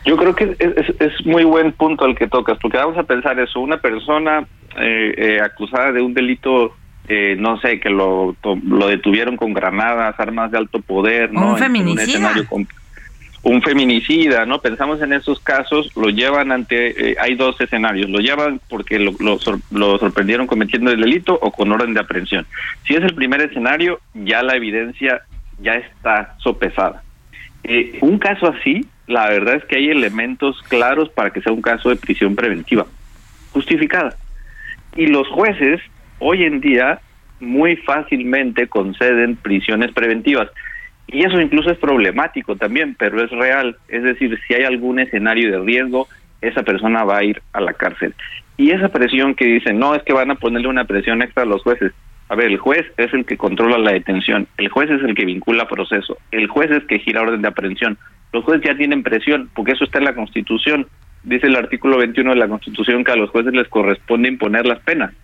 [0.05, 3.39] Yo creo que es, es, muy buen punto el que tocas, porque vamos a pensar
[3.41, 4.47] eso, una persona
[4.79, 6.75] eh, eh, acusada de un delito,
[7.09, 11.53] eh, no sé, que lo, lo detuvieron con granadas, armas de alto poder, ¿no?
[11.53, 12.33] Un feminicida.
[13.43, 14.61] un feminicida, ¿no?
[14.61, 19.39] Pensamos en esos casos, lo llevan ante, hay dos escenarios, lo llevan porque lo, lo,
[19.71, 22.47] lo, sorprendieron cometiendo el delito o con orden de aprehensión.
[22.87, 25.23] Si es el primer escenario, ya la evidencia
[25.61, 27.03] ya está sopesada.
[28.01, 31.91] un caso así la verdad es que hay elementos claros para que sea un caso
[31.91, 32.87] de prisión preventiva
[33.55, 34.17] justificada.
[34.97, 35.81] Y los jueces
[36.19, 37.01] hoy en día
[37.41, 40.49] muy fácilmente conceden prisiones preventivas.
[41.07, 43.77] Y eso incluso es problemático también, pero es real.
[43.89, 46.09] Es decir, si hay algún escenario de riesgo,
[46.41, 48.15] esa persona va a ir a la cárcel.
[48.57, 51.47] Y esa presión que dicen, no, es que van a ponerle una presión extra a
[51.47, 51.93] los jueces.
[52.29, 55.27] A ver, el juez es el que controla la detención, el juez es el que
[55.27, 57.99] vincula proceso, el juez es el que gira orden de aprehensión.
[58.35, 60.89] Los jueces ya tienen presión, porque eso está en la Constitución.
[61.23, 64.81] Dice el artículo 21 de la Constitución que a los jueces les corresponde imponer las
[64.81, 65.15] penas.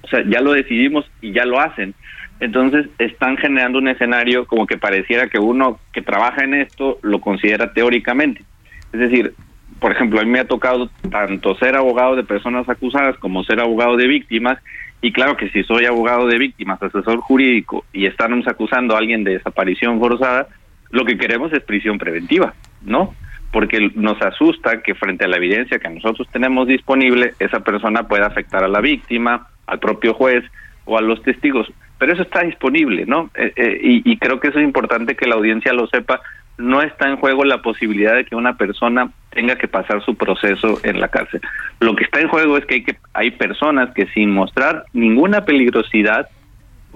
[0.00, 1.92] O sea, ya lo decidimos y ya lo hacen.
[2.38, 7.20] Entonces están generando un escenario como que pareciera que uno que trabaja en esto lo
[7.20, 8.44] considera teóricamente.
[8.92, 9.34] Es decir,
[9.80, 13.58] por ejemplo, a mí me ha tocado tanto ser abogado de personas acusadas como ser
[13.58, 14.60] abogado de víctimas
[15.02, 19.24] y claro que si soy abogado de víctimas, asesor jurídico y estamos acusando a alguien
[19.24, 20.46] de desaparición forzada,
[20.90, 23.14] lo que queremos es prisión preventiva, ¿no?
[23.52, 28.26] Porque nos asusta que frente a la evidencia que nosotros tenemos disponible, esa persona pueda
[28.26, 30.44] afectar a la víctima, al propio juez
[30.84, 31.70] o a los testigos.
[31.98, 33.30] Pero eso está disponible, ¿no?
[33.34, 36.20] Eh, eh, y, y creo que eso es importante que la audiencia lo sepa.
[36.58, 40.78] No está en juego la posibilidad de que una persona tenga que pasar su proceso
[40.82, 41.40] en la cárcel.
[41.80, 45.44] Lo que está en juego es que hay, que, hay personas que sin mostrar ninguna
[45.44, 46.28] peligrosidad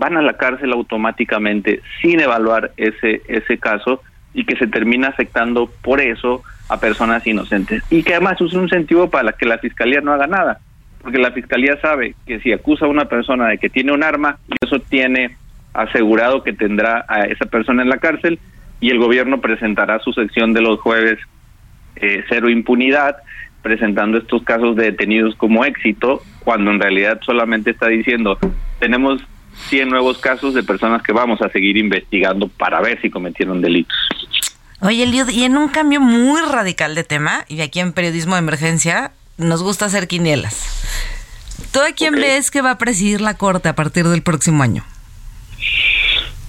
[0.01, 5.71] van a la cárcel automáticamente sin evaluar ese, ese caso y que se termina afectando
[5.83, 7.83] por eso a personas inocentes.
[7.91, 10.61] Y que además es un incentivo para que la fiscalía no haga nada,
[11.03, 14.39] porque la fiscalía sabe que si acusa a una persona de que tiene un arma,
[14.63, 15.37] eso tiene
[15.75, 18.39] asegurado que tendrá a esa persona en la cárcel
[18.81, 21.19] y el gobierno presentará su sección de los jueves
[21.97, 23.17] eh, cero impunidad,
[23.61, 28.39] presentando estos casos de detenidos como éxito, cuando en realidad solamente está diciendo,
[28.79, 29.23] tenemos
[29.69, 33.97] 100 nuevos casos de personas que vamos a seguir investigando para ver si cometieron delitos.
[34.81, 38.41] Oye, Eliud, y en un cambio muy radical de tema, y aquí en Periodismo de
[38.41, 40.81] Emergencia nos gusta hacer quinielas.
[41.73, 44.85] ¿Tú a quién ves que va a presidir la Corte a partir del próximo año?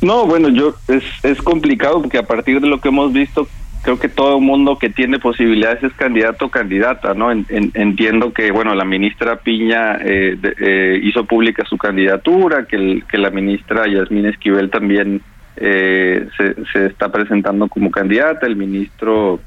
[0.02, 3.48] No, bueno, yo es, es complicado porque a partir de lo que hemos visto,
[3.82, 7.32] creo que todo mundo que tiene posibilidades es candidato o candidata, ¿no?
[7.32, 13.18] entiendo que, bueno, la ministra Piña eh, eh, hizo pública su candidatura, que, el, que
[13.18, 15.22] la ministra Yasmín Esquivel también
[15.58, 19.40] eh, se, está presentando como candidata, el ministro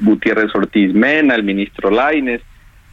[0.00, 2.42] Gutiérrez Ortiz Mena, el ministro Laines.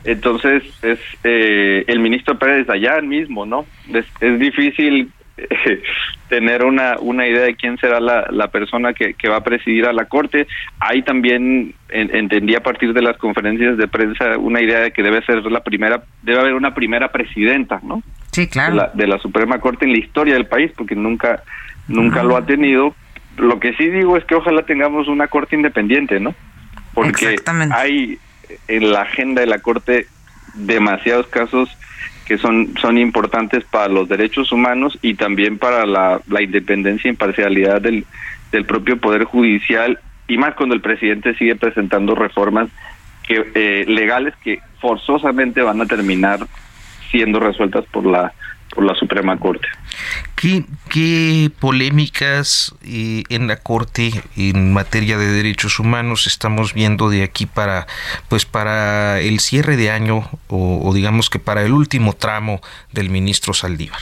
[0.03, 3.65] Entonces, es el ministro Pérez Dayán mismo, ¿no?
[3.91, 5.09] Es difícil
[6.29, 9.85] tener una, una idea de quién será la, la persona que, que, va a presidir
[9.85, 10.47] a la Corte.
[10.79, 15.23] Hay también, entendí a partir de las conferencias de prensa, una idea de que debe
[15.25, 18.03] ser la primera, debe haber una primera presidenta, ¿no?
[18.31, 18.71] Sí, claro.
[18.71, 21.43] De la, de la Suprema Corte en la historia del país, porque nunca,
[21.87, 22.95] nunca lo ha tenido.
[23.37, 26.35] Lo que sí digo es que ojalá tengamos una Corte independiente, ¿no?
[26.93, 27.35] Porque
[27.71, 28.19] hay
[28.67, 30.05] en la agenda de la Corte
[30.53, 31.75] demasiados casos
[32.25, 37.11] que son, son importantes para los derechos humanos y también para la, la independencia e
[37.11, 38.05] imparcialidad del,
[38.51, 42.69] del propio Poder Judicial y más cuando el presidente sigue presentando reformas
[43.23, 46.39] que eh, legales que forzosamente van a terminar
[47.11, 48.33] siendo resueltas por la
[48.73, 49.67] por la Suprema Corte.
[50.35, 57.23] ¿Qué, qué polémicas eh, en la Corte en materia de derechos humanos estamos viendo de
[57.23, 57.87] aquí para
[58.29, 62.61] pues para el cierre de año o, o digamos que para el último tramo
[62.91, 64.01] del ministro Saldívar?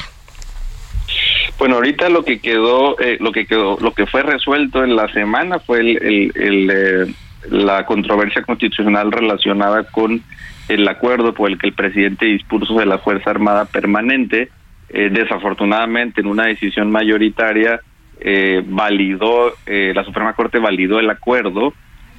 [1.57, 5.11] Bueno, ahorita lo que quedó, eh, lo que quedó, lo que fue resuelto en la
[5.13, 7.13] semana fue el, el, el eh,
[7.49, 10.24] la controversia constitucional relacionada con
[10.67, 14.49] el acuerdo por el que el presidente dispuso de la Fuerza Armada Permanente
[14.93, 17.79] eh, desafortunadamente en una decisión mayoritaria
[18.19, 21.73] eh, validó, eh, la Suprema Corte validó el acuerdo,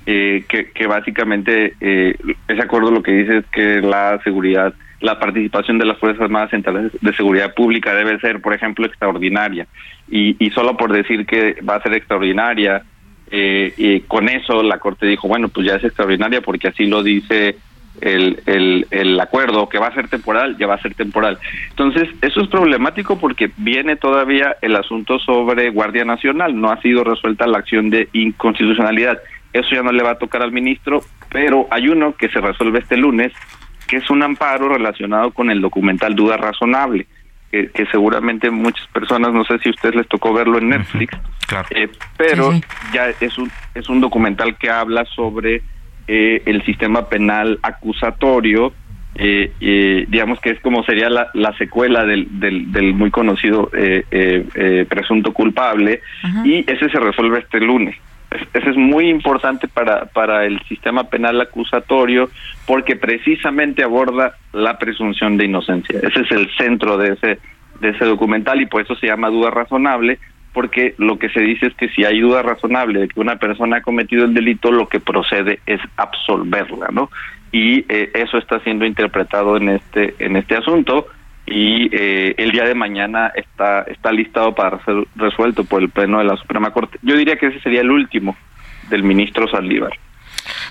[0.04, 0.44] que,
[0.74, 5.96] que, básicamente ese acuerdo lo que dice es que la seguridad, la participación de las
[5.98, 9.68] Fuerzas Armadas Centrales de Seguridad Pública debe ser, por ejemplo, extraordinaria.
[10.10, 12.82] Y, y solo por decir que va a ser extraordinaria,
[13.30, 17.56] y con eso la Corte dijo, bueno, pues ya es extraordinaria porque así lo dice
[18.00, 21.38] el, el, el acuerdo que va a ser temporal, ya va a ser temporal.
[21.70, 27.04] Entonces, eso es problemático porque viene todavía el asunto sobre Guardia Nacional, no ha sido
[27.04, 29.20] resuelta la acción de inconstitucionalidad.
[29.52, 32.78] Eso ya no le va a tocar al ministro, pero hay uno que se resuelve
[32.78, 33.32] este lunes,
[33.86, 37.06] que es un amparo relacionado con el documental Duda Razonable,
[37.50, 41.14] que, que seguramente muchas personas, no sé si a ustedes les tocó verlo en Netflix,
[41.46, 41.68] claro.
[41.70, 42.86] eh, pero sí, sí.
[42.94, 45.62] ya es un, es un documental que habla sobre
[46.14, 48.74] eh, el sistema penal acusatorio,
[49.14, 53.70] eh, eh, digamos que es como sería la, la secuela del, del, del, muy conocido
[53.72, 56.46] eh, presunto culpable, Ajá.
[56.46, 57.96] y ese se resuelve este lunes.
[58.52, 62.28] Ese es muy importante para, para el sistema penal acusatorio
[62.66, 65.98] porque precisamente aborda la presunción de inocencia.
[66.02, 67.38] Ese es el centro de ese,
[67.80, 70.18] de ese documental y por eso se llama duda razonable,
[70.52, 73.78] porque lo que se dice es que si hay duda razonable de que una persona
[73.78, 77.10] ha cometido el delito, lo que procede es absolverla, ¿no?
[77.50, 81.06] Y eh, eso está siendo interpretado en este en este asunto
[81.46, 86.18] y eh, el día de mañana está está listado para ser resuelto por el pleno
[86.18, 86.98] de la Suprema Corte.
[87.02, 88.36] Yo diría que ese sería el último
[88.88, 89.92] del ministro Saldívar.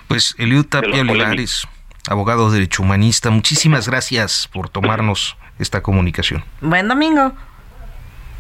[0.08, 1.68] Pues Eliud Tapia Olivares,
[2.10, 6.44] abogado de derecho humanista, muchísimas gracias por tomarnos esta comunicación.
[6.62, 7.34] Buen domingo.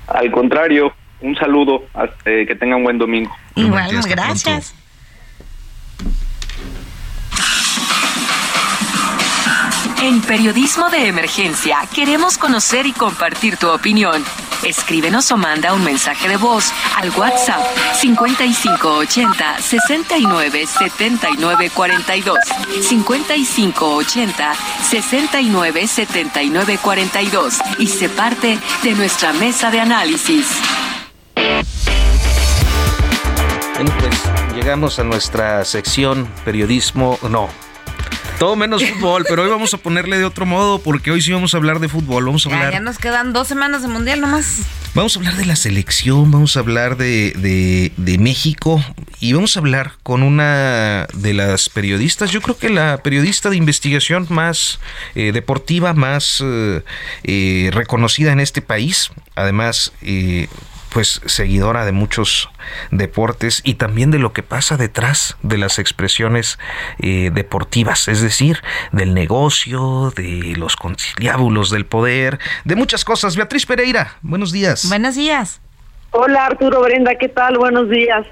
[0.08, 1.84] Al contrario, un saludo,
[2.26, 3.36] eh, que tengan buen domingo.
[3.56, 4.76] Igual, gracias.
[10.02, 14.24] En Periodismo de Emergencia queremos conocer y compartir tu opinión.
[14.64, 17.62] Escríbenos o manda un mensaje de voz al WhatsApp
[17.94, 22.38] 5580 69 79 42.
[22.82, 24.54] 5580
[24.90, 30.48] 69 79 42 y se parte de nuestra mesa de análisis.
[33.76, 37.50] Bueno, pues llegamos a nuestra sección periodismo, no,
[38.42, 41.54] todo menos fútbol, pero hoy vamos a ponerle de otro modo porque hoy sí vamos
[41.54, 42.26] a hablar de fútbol.
[42.26, 42.74] Vamos a hablar.
[42.74, 44.62] Ya, nos quedan dos semanas de mundial nomás.
[44.96, 48.84] Vamos a hablar de la selección, vamos a hablar de, de, México
[49.20, 53.58] y vamos a hablar con una de las periodistas, yo creo que la periodista de
[53.58, 54.80] investigación más
[55.14, 56.82] eh, deportiva, más eh,
[57.24, 59.12] eh, reconocida en este país.
[59.36, 59.94] Además,
[60.92, 62.50] pues seguidora de muchos
[62.92, 66.60] deportes y también de lo que pasa detrás de las expresiones
[67.00, 68.62] eh, deportivas, es decir,
[68.92, 73.36] del negocio, de los conciliábulos del poder, de muchas cosas.
[73.36, 74.88] Beatriz Pereira, buenos días.
[74.90, 75.62] Buenos días.
[76.12, 77.58] Hola Arturo Brenda, ¿qué tal?
[77.58, 78.26] Buenos días.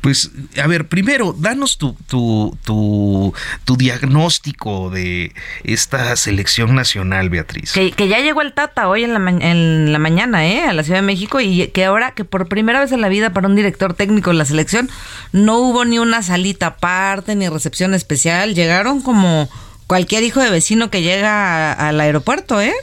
[0.00, 3.32] Pues, a ver, primero, danos tu, tu, tu,
[3.64, 7.72] tu diagnóstico de esta selección nacional, Beatriz.
[7.72, 10.60] Que, ya llegó el Tata hoy en la, en la mañana, ¿eh?
[10.64, 13.32] A la Ciudad de México y que ahora que por primera vez en la vida
[13.32, 14.90] para un director técnico de la selección
[15.32, 18.54] no hubo ni una salita aparte ni recepción especial.
[18.54, 19.48] Llegaron como
[19.86, 22.74] cualquier hijo de vecino que llega al aeropuerto, ¿eh?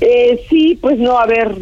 [0.00, 0.46] ¿eh?
[0.48, 1.58] Sí, pues no, a ver,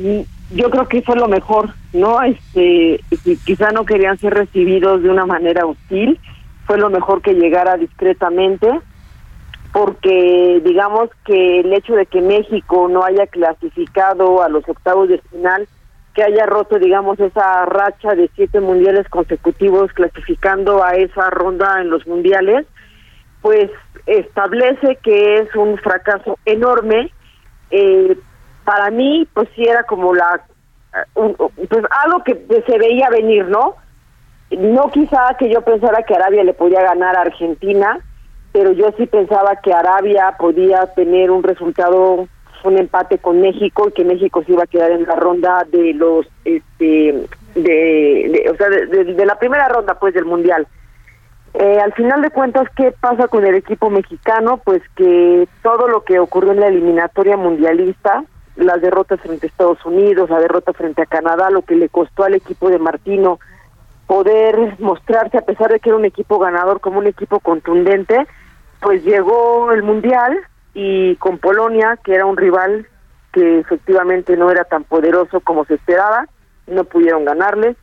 [0.50, 2.20] yo creo que fue lo mejor, ¿no?
[2.22, 3.00] Este,
[3.44, 6.18] quizá no querían ser recibidos de una manera hostil,
[6.66, 8.68] fue lo mejor que llegara discretamente,
[9.72, 15.18] porque digamos que el hecho de que México no haya clasificado a los octavos de
[15.30, 15.68] final,
[16.14, 21.90] que haya roto, digamos, esa racha de siete mundiales consecutivos clasificando a esa ronda en
[21.90, 22.66] los mundiales,
[23.42, 23.70] pues
[24.06, 27.12] establece que es un fracaso enorme
[27.70, 28.16] eh,
[28.70, 30.42] para mí pues sí era como la
[31.12, 33.74] pues algo que se veía venir, ¿no?
[34.56, 37.98] No quizá que yo pensara que Arabia le podía ganar a Argentina,
[38.52, 42.28] pero yo sí pensaba que Arabia podía tener un resultado,
[42.62, 45.92] un empate con México y que México se iba a quedar en la ronda de
[45.92, 50.68] los, este, de, o sea, de, la primera ronda pues del mundial.
[51.54, 54.58] Eh, al final de cuentas, ¿qué pasa con el equipo mexicano?
[54.58, 58.24] Pues que todo lo que ocurrió en la eliminatoria mundialista,
[58.56, 62.24] las derrotas frente a Estados Unidos, la derrota frente a Canadá, lo que le costó
[62.24, 63.38] al equipo de Martino
[64.06, 68.26] poder mostrarse a pesar de que era un equipo ganador como un equipo contundente,
[68.80, 70.36] pues llegó el Mundial
[70.74, 72.88] y con Polonia, que era un rival
[73.32, 76.26] que efectivamente no era tan poderoso como se esperaba,
[76.66, 77.76] no pudieron ganarle.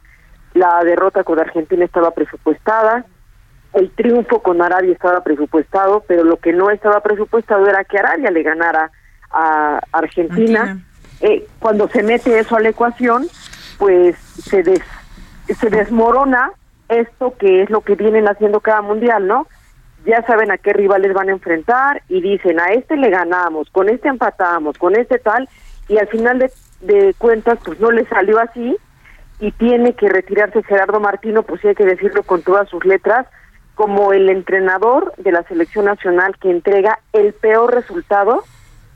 [0.54, 3.06] La derrota con Argentina estaba presupuestada,
[3.74, 8.32] el triunfo con Arabia estaba presupuestado, pero lo que no estaba presupuestado era que Arabia
[8.32, 8.92] le ganara
[9.32, 10.84] a Argentina.
[11.22, 13.28] Eh, cuando se mete eso a la ecuación,
[13.78, 16.52] pues se, se desmorona
[16.90, 19.48] esto que es lo que vienen haciendo cada mundial, ¿no?
[20.06, 23.90] Ya saben a qué rivales van a enfrentar y dicen, a este le ganamos, con
[23.90, 25.50] este empatamos, con este tal,
[25.90, 26.52] y al final de,
[26.82, 28.78] de cuentas, pues no le salió así
[29.40, 33.28] y tiene que retirarse Gerardo Martino, pues sí hay que decirlo con todas sus letras,
[33.76, 38.44] como el entrenador de la selección nacional que entrega el peor resultado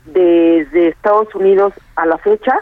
[0.05, 2.59] desde Estados Unidos a la fecha,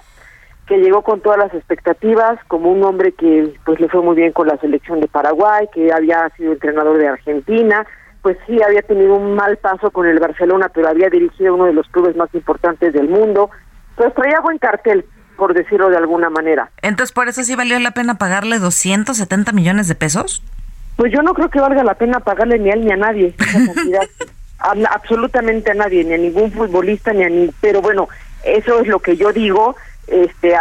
[0.67, 4.31] que llegó con todas las expectativas, como un hombre que pues le fue muy bien
[4.31, 7.85] con la selección de Paraguay, que había sido entrenador de Argentina,
[8.21, 11.73] pues sí había tenido un mal paso con el Barcelona, pero había dirigido uno de
[11.73, 13.49] los clubes más importantes del mundo,
[13.95, 15.05] pues traía buen cartel,
[15.37, 16.69] por decirlo de alguna manera.
[16.81, 20.43] Entonces, ¿por eso sí valió la pena pagarle 270 millones de pesos?
[20.97, 23.33] Pues yo no creo que valga la pena pagarle ni a él ni a nadie
[23.39, 24.01] esa cantidad.
[24.59, 28.09] absolutamente a nadie, ni a ningún futbolista, ni a ni, pero bueno,
[28.43, 29.75] eso es lo que yo digo,
[30.07, 30.55] este,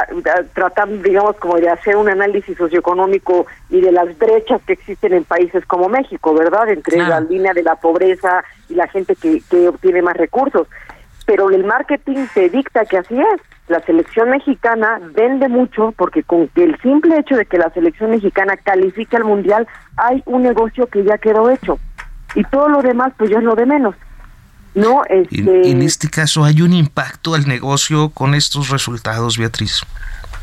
[0.55, 5.25] tratando, digamos, como de hacer un análisis socioeconómico y de las brechas que existen en
[5.25, 6.69] países como México, ¿verdad?
[6.69, 10.69] Entre la línea de la pobreza y la gente que, que obtiene más recursos.
[11.25, 13.41] Pero el marketing te dicta que así es.
[13.69, 18.57] la selección mexicana vende mucho porque con el simple hecho de que la selección mexicana
[18.57, 21.79] califique al mundial hay un negocio que ya quedó hecho
[22.35, 23.95] y todo lo demás pues ya es lo de menos.
[24.75, 29.83] No, este, en, este caso hay un impacto al negocio con estos resultados, Beatriz.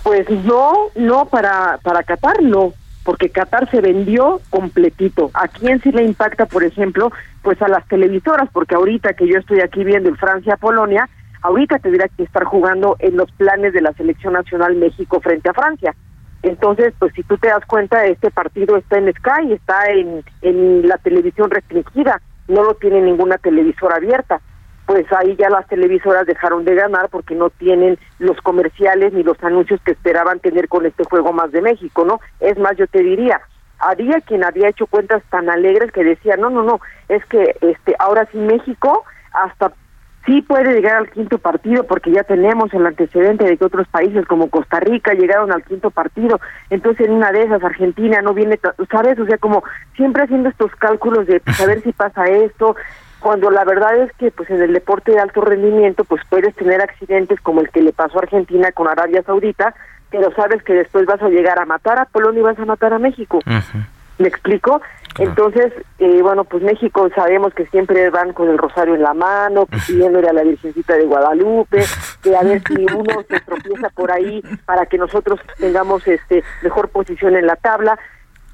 [0.04, 2.74] Pues no, no para para Qatar no,
[3.04, 5.32] porque Qatar se vendió completito.
[5.34, 7.12] ¿A quién sí le impacta, por ejemplo?
[7.44, 11.08] Pues a las televisoras, porque ahorita que yo estoy aquí viendo en Francia, Polonia,
[11.44, 15.54] ahorita tendría que estar jugando en los planes de la selección nacional México frente a
[15.54, 15.96] Francia.
[16.46, 20.88] Entonces, pues si tú te das cuenta, este partido está en Sky, está en, en
[20.88, 24.40] la televisión restringida, no lo tiene ninguna televisora abierta.
[24.86, 29.44] Pues ahí ya las televisoras dejaron de ganar porque no tienen los comerciales ni los
[29.44, 32.20] anuncios que esperaban tener con este juego más de México, ¿no?
[32.40, 33.42] Es más, yo te diría,
[33.80, 36.80] había quien había hecho cuentas tan alegres que decía, no, no, no,
[37.10, 39.74] es que este ahora sí México hasta
[40.26, 44.26] sí puede llegar al quinto partido porque ya tenemos el antecedente de que otros países
[44.26, 48.60] como Costa Rica llegaron al quinto partido, entonces en una de esas Argentina no viene,
[48.92, 49.20] ¿sabes?
[49.20, 49.64] O sea, como
[49.96, 52.76] siempre haciendo estos cálculos de pues, a ver si pasa esto,
[53.20, 56.82] cuando la verdad es que pues en el deporte de alto rendimiento pues puedes tener
[56.82, 59.74] accidentes como el que le pasó a Argentina con Arabia Saudita,
[60.10, 62.94] pero sabes que después vas a llegar a matar a Polonia y vas a matar
[62.94, 63.40] a México.
[64.18, 64.82] ¿Me explico?
[65.18, 69.66] Entonces, eh, bueno, pues México sabemos que siempre van con el rosario en la mano,
[69.88, 71.84] pidiéndole a la Virgencita de Guadalupe,
[72.22, 76.90] que a ver si uno se tropieza por ahí para que nosotros tengamos este mejor
[76.90, 77.98] posición en la tabla,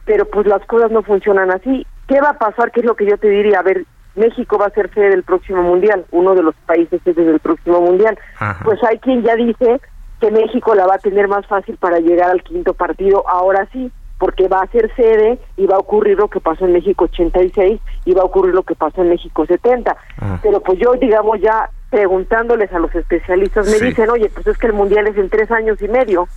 [0.05, 1.85] pero pues las cosas no funcionan así.
[2.07, 2.71] ¿Qué va a pasar?
[2.71, 3.59] ¿Qué es lo que yo te diría?
[3.59, 3.85] A ver,
[4.15, 7.81] México va a ser sede del próximo mundial, uno de los países sedes del próximo
[7.81, 8.17] mundial.
[8.63, 9.79] Pues hay quien ya dice
[10.19, 13.91] que México la va a tener más fácil para llegar al quinto partido, ahora sí
[14.21, 17.81] porque va a ser sede y va a ocurrir lo que pasó en México 86
[18.05, 19.97] y va a ocurrir lo que pasó en México 70.
[20.19, 20.39] Ah.
[20.43, 24.67] Pero pues yo, digamos, ya preguntándoles a los especialistas, me dicen, oye, pues es que
[24.67, 26.27] el Mundial es en tres años y medio.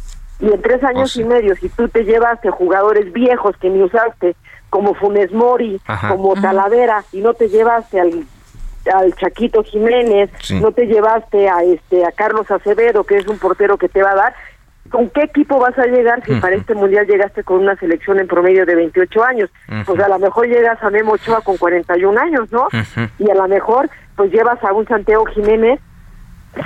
[0.40, 3.82] Y en tres años oh, y medio, si tú te llevaste jugadores viejos que ni
[3.82, 4.34] usaste,
[4.70, 5.78] como Funes Mori,
[6.08, 8.24] como Talavera, y no te llevaste al
[8.92, 10.30] al Chaquito Jiménez,
[10.60, 14.12] no te llevaste a este a Carlos Acevedo, que es un portero que te va
[14.12, 14.34] a dar,
[14.90, 18.26] ¿con qué equipo vas a llegar si para este mundial llegaste con una selección en
[18.26, 19.50] promedio de 28 años?
[19.86, 22.68] Pues a lo mejor llegas a Memo Ochoa con 41 años, ¿no?
[23.18, 25.80] Y a lo mejor pues llevas a un Santiago Jiménez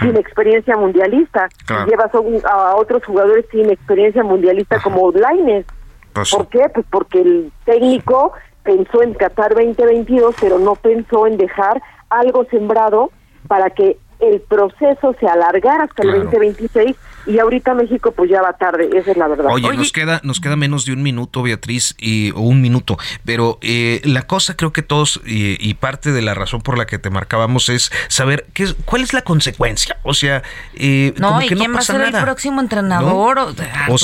[0.00, 1.48] sin experiencia mundialista,
[1.86, 5.64] llevas a, otros jugadores sin experiencia mundialista como Laines.
[6.12, 6.66] Pues ¿Por qué?
[6.74, 13.10] Pues porque el técnico pensó en Qatar 2022, pero no pensó en dejar algo sembrado
[13.46, 16.96] para que el proceso se alargara hasta el 2026
[17.28, 19.46] y ahorita México pues ya va tarde, esa es la verdad.
[19.50, 23.58] Oye, nos queda nos queda menos de un minuto, Beatriz, y, o un minuto, pero
[23.60, 27.10] eh, la cosa creo que todos y, parte de la razón por la que te
[27.10, 30.42] marcábamos es saber qué es, cuál es la consecuencia, o sea,
[30.74, 33.54] eh, no, ¿y quién va a ser el próximo entrenador?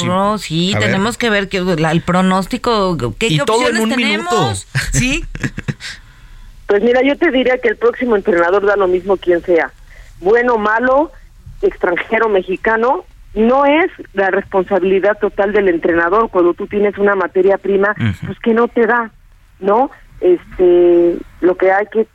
[0.05, 0.39] ¿No?
[0.39, 4.67] sí, tenemos que ver que el pronóstico, ¿qué, y todo en un tenemos?
[4.93, 5.25] Sí.
[6.67, 9.73] pues mira, yo te diría que el próximo entrenador da lo mismo quien sea,
[10.21, 11.11] bueno, malo,
[11.63, 13.05] extranjero, mexicano,
[13.35, 18.55] no es la responsabilidad total del entrenador cuando tú tienes una materia prima pues que
[18.55, 19.11] no te da
[19.61, 22.07] no este lo que hay que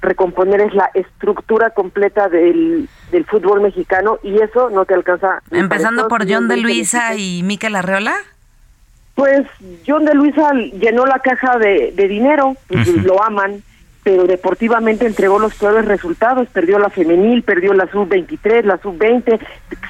[0.00, 6.08] recomponer es la estructura completa del, del fútbol mexicano y eso no te alcanza empezando
[6.08, 8.14] por John de Luisa y Miquel Arreola
[9.14, 9.42] pues
[9.86, 13.62] John de Luisa llenó la caja de, de dinero pues, lo aman
[14.02, 19.38] pero deportivamente entregó los peores resultados, perdió la femenil, perdió la sub-23, la sub-20,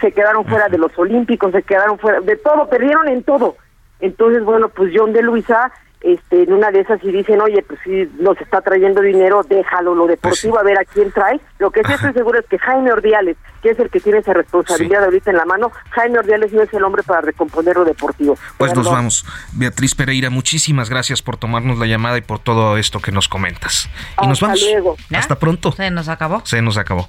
[0.01, 3.57] se quedaron fuera de los olímpicos, se quedaron fuera de todo, perdieron en todo.
[4.01, 5.73] Entonces, bueno, pues John de Luisa
[6.03, 9.95] este, en una de esas y dicen, oye, pues si nos está trayendo dinero, déjalo,
[9.95, 11.41] lo deportivo, a ver a quién trae.
[11.59, 14.33] Lo que sí estoy seguro es que Jaime Ordiales, que es el que tiene esa
[14.33, 18.37] responsabilidad ahorita en la mano, Jaime Ordiales no es el hombre para recomponer lo deportivo.
[18.59, 19.25] Pues nos vamos.
[19.53, 23.89] Beatriz Pereira, muchísimas gracias por tomarnos la llamada y por todo esto que nos comentas.
[24.21, 24.61] Y nos vamos.
[24.61, 24.97] Luego.
[25.15, 25.73] Hasta pronto.
[25.73, 26.43] Se nos acabó.
[26.45, 27.09] Se nos acabó.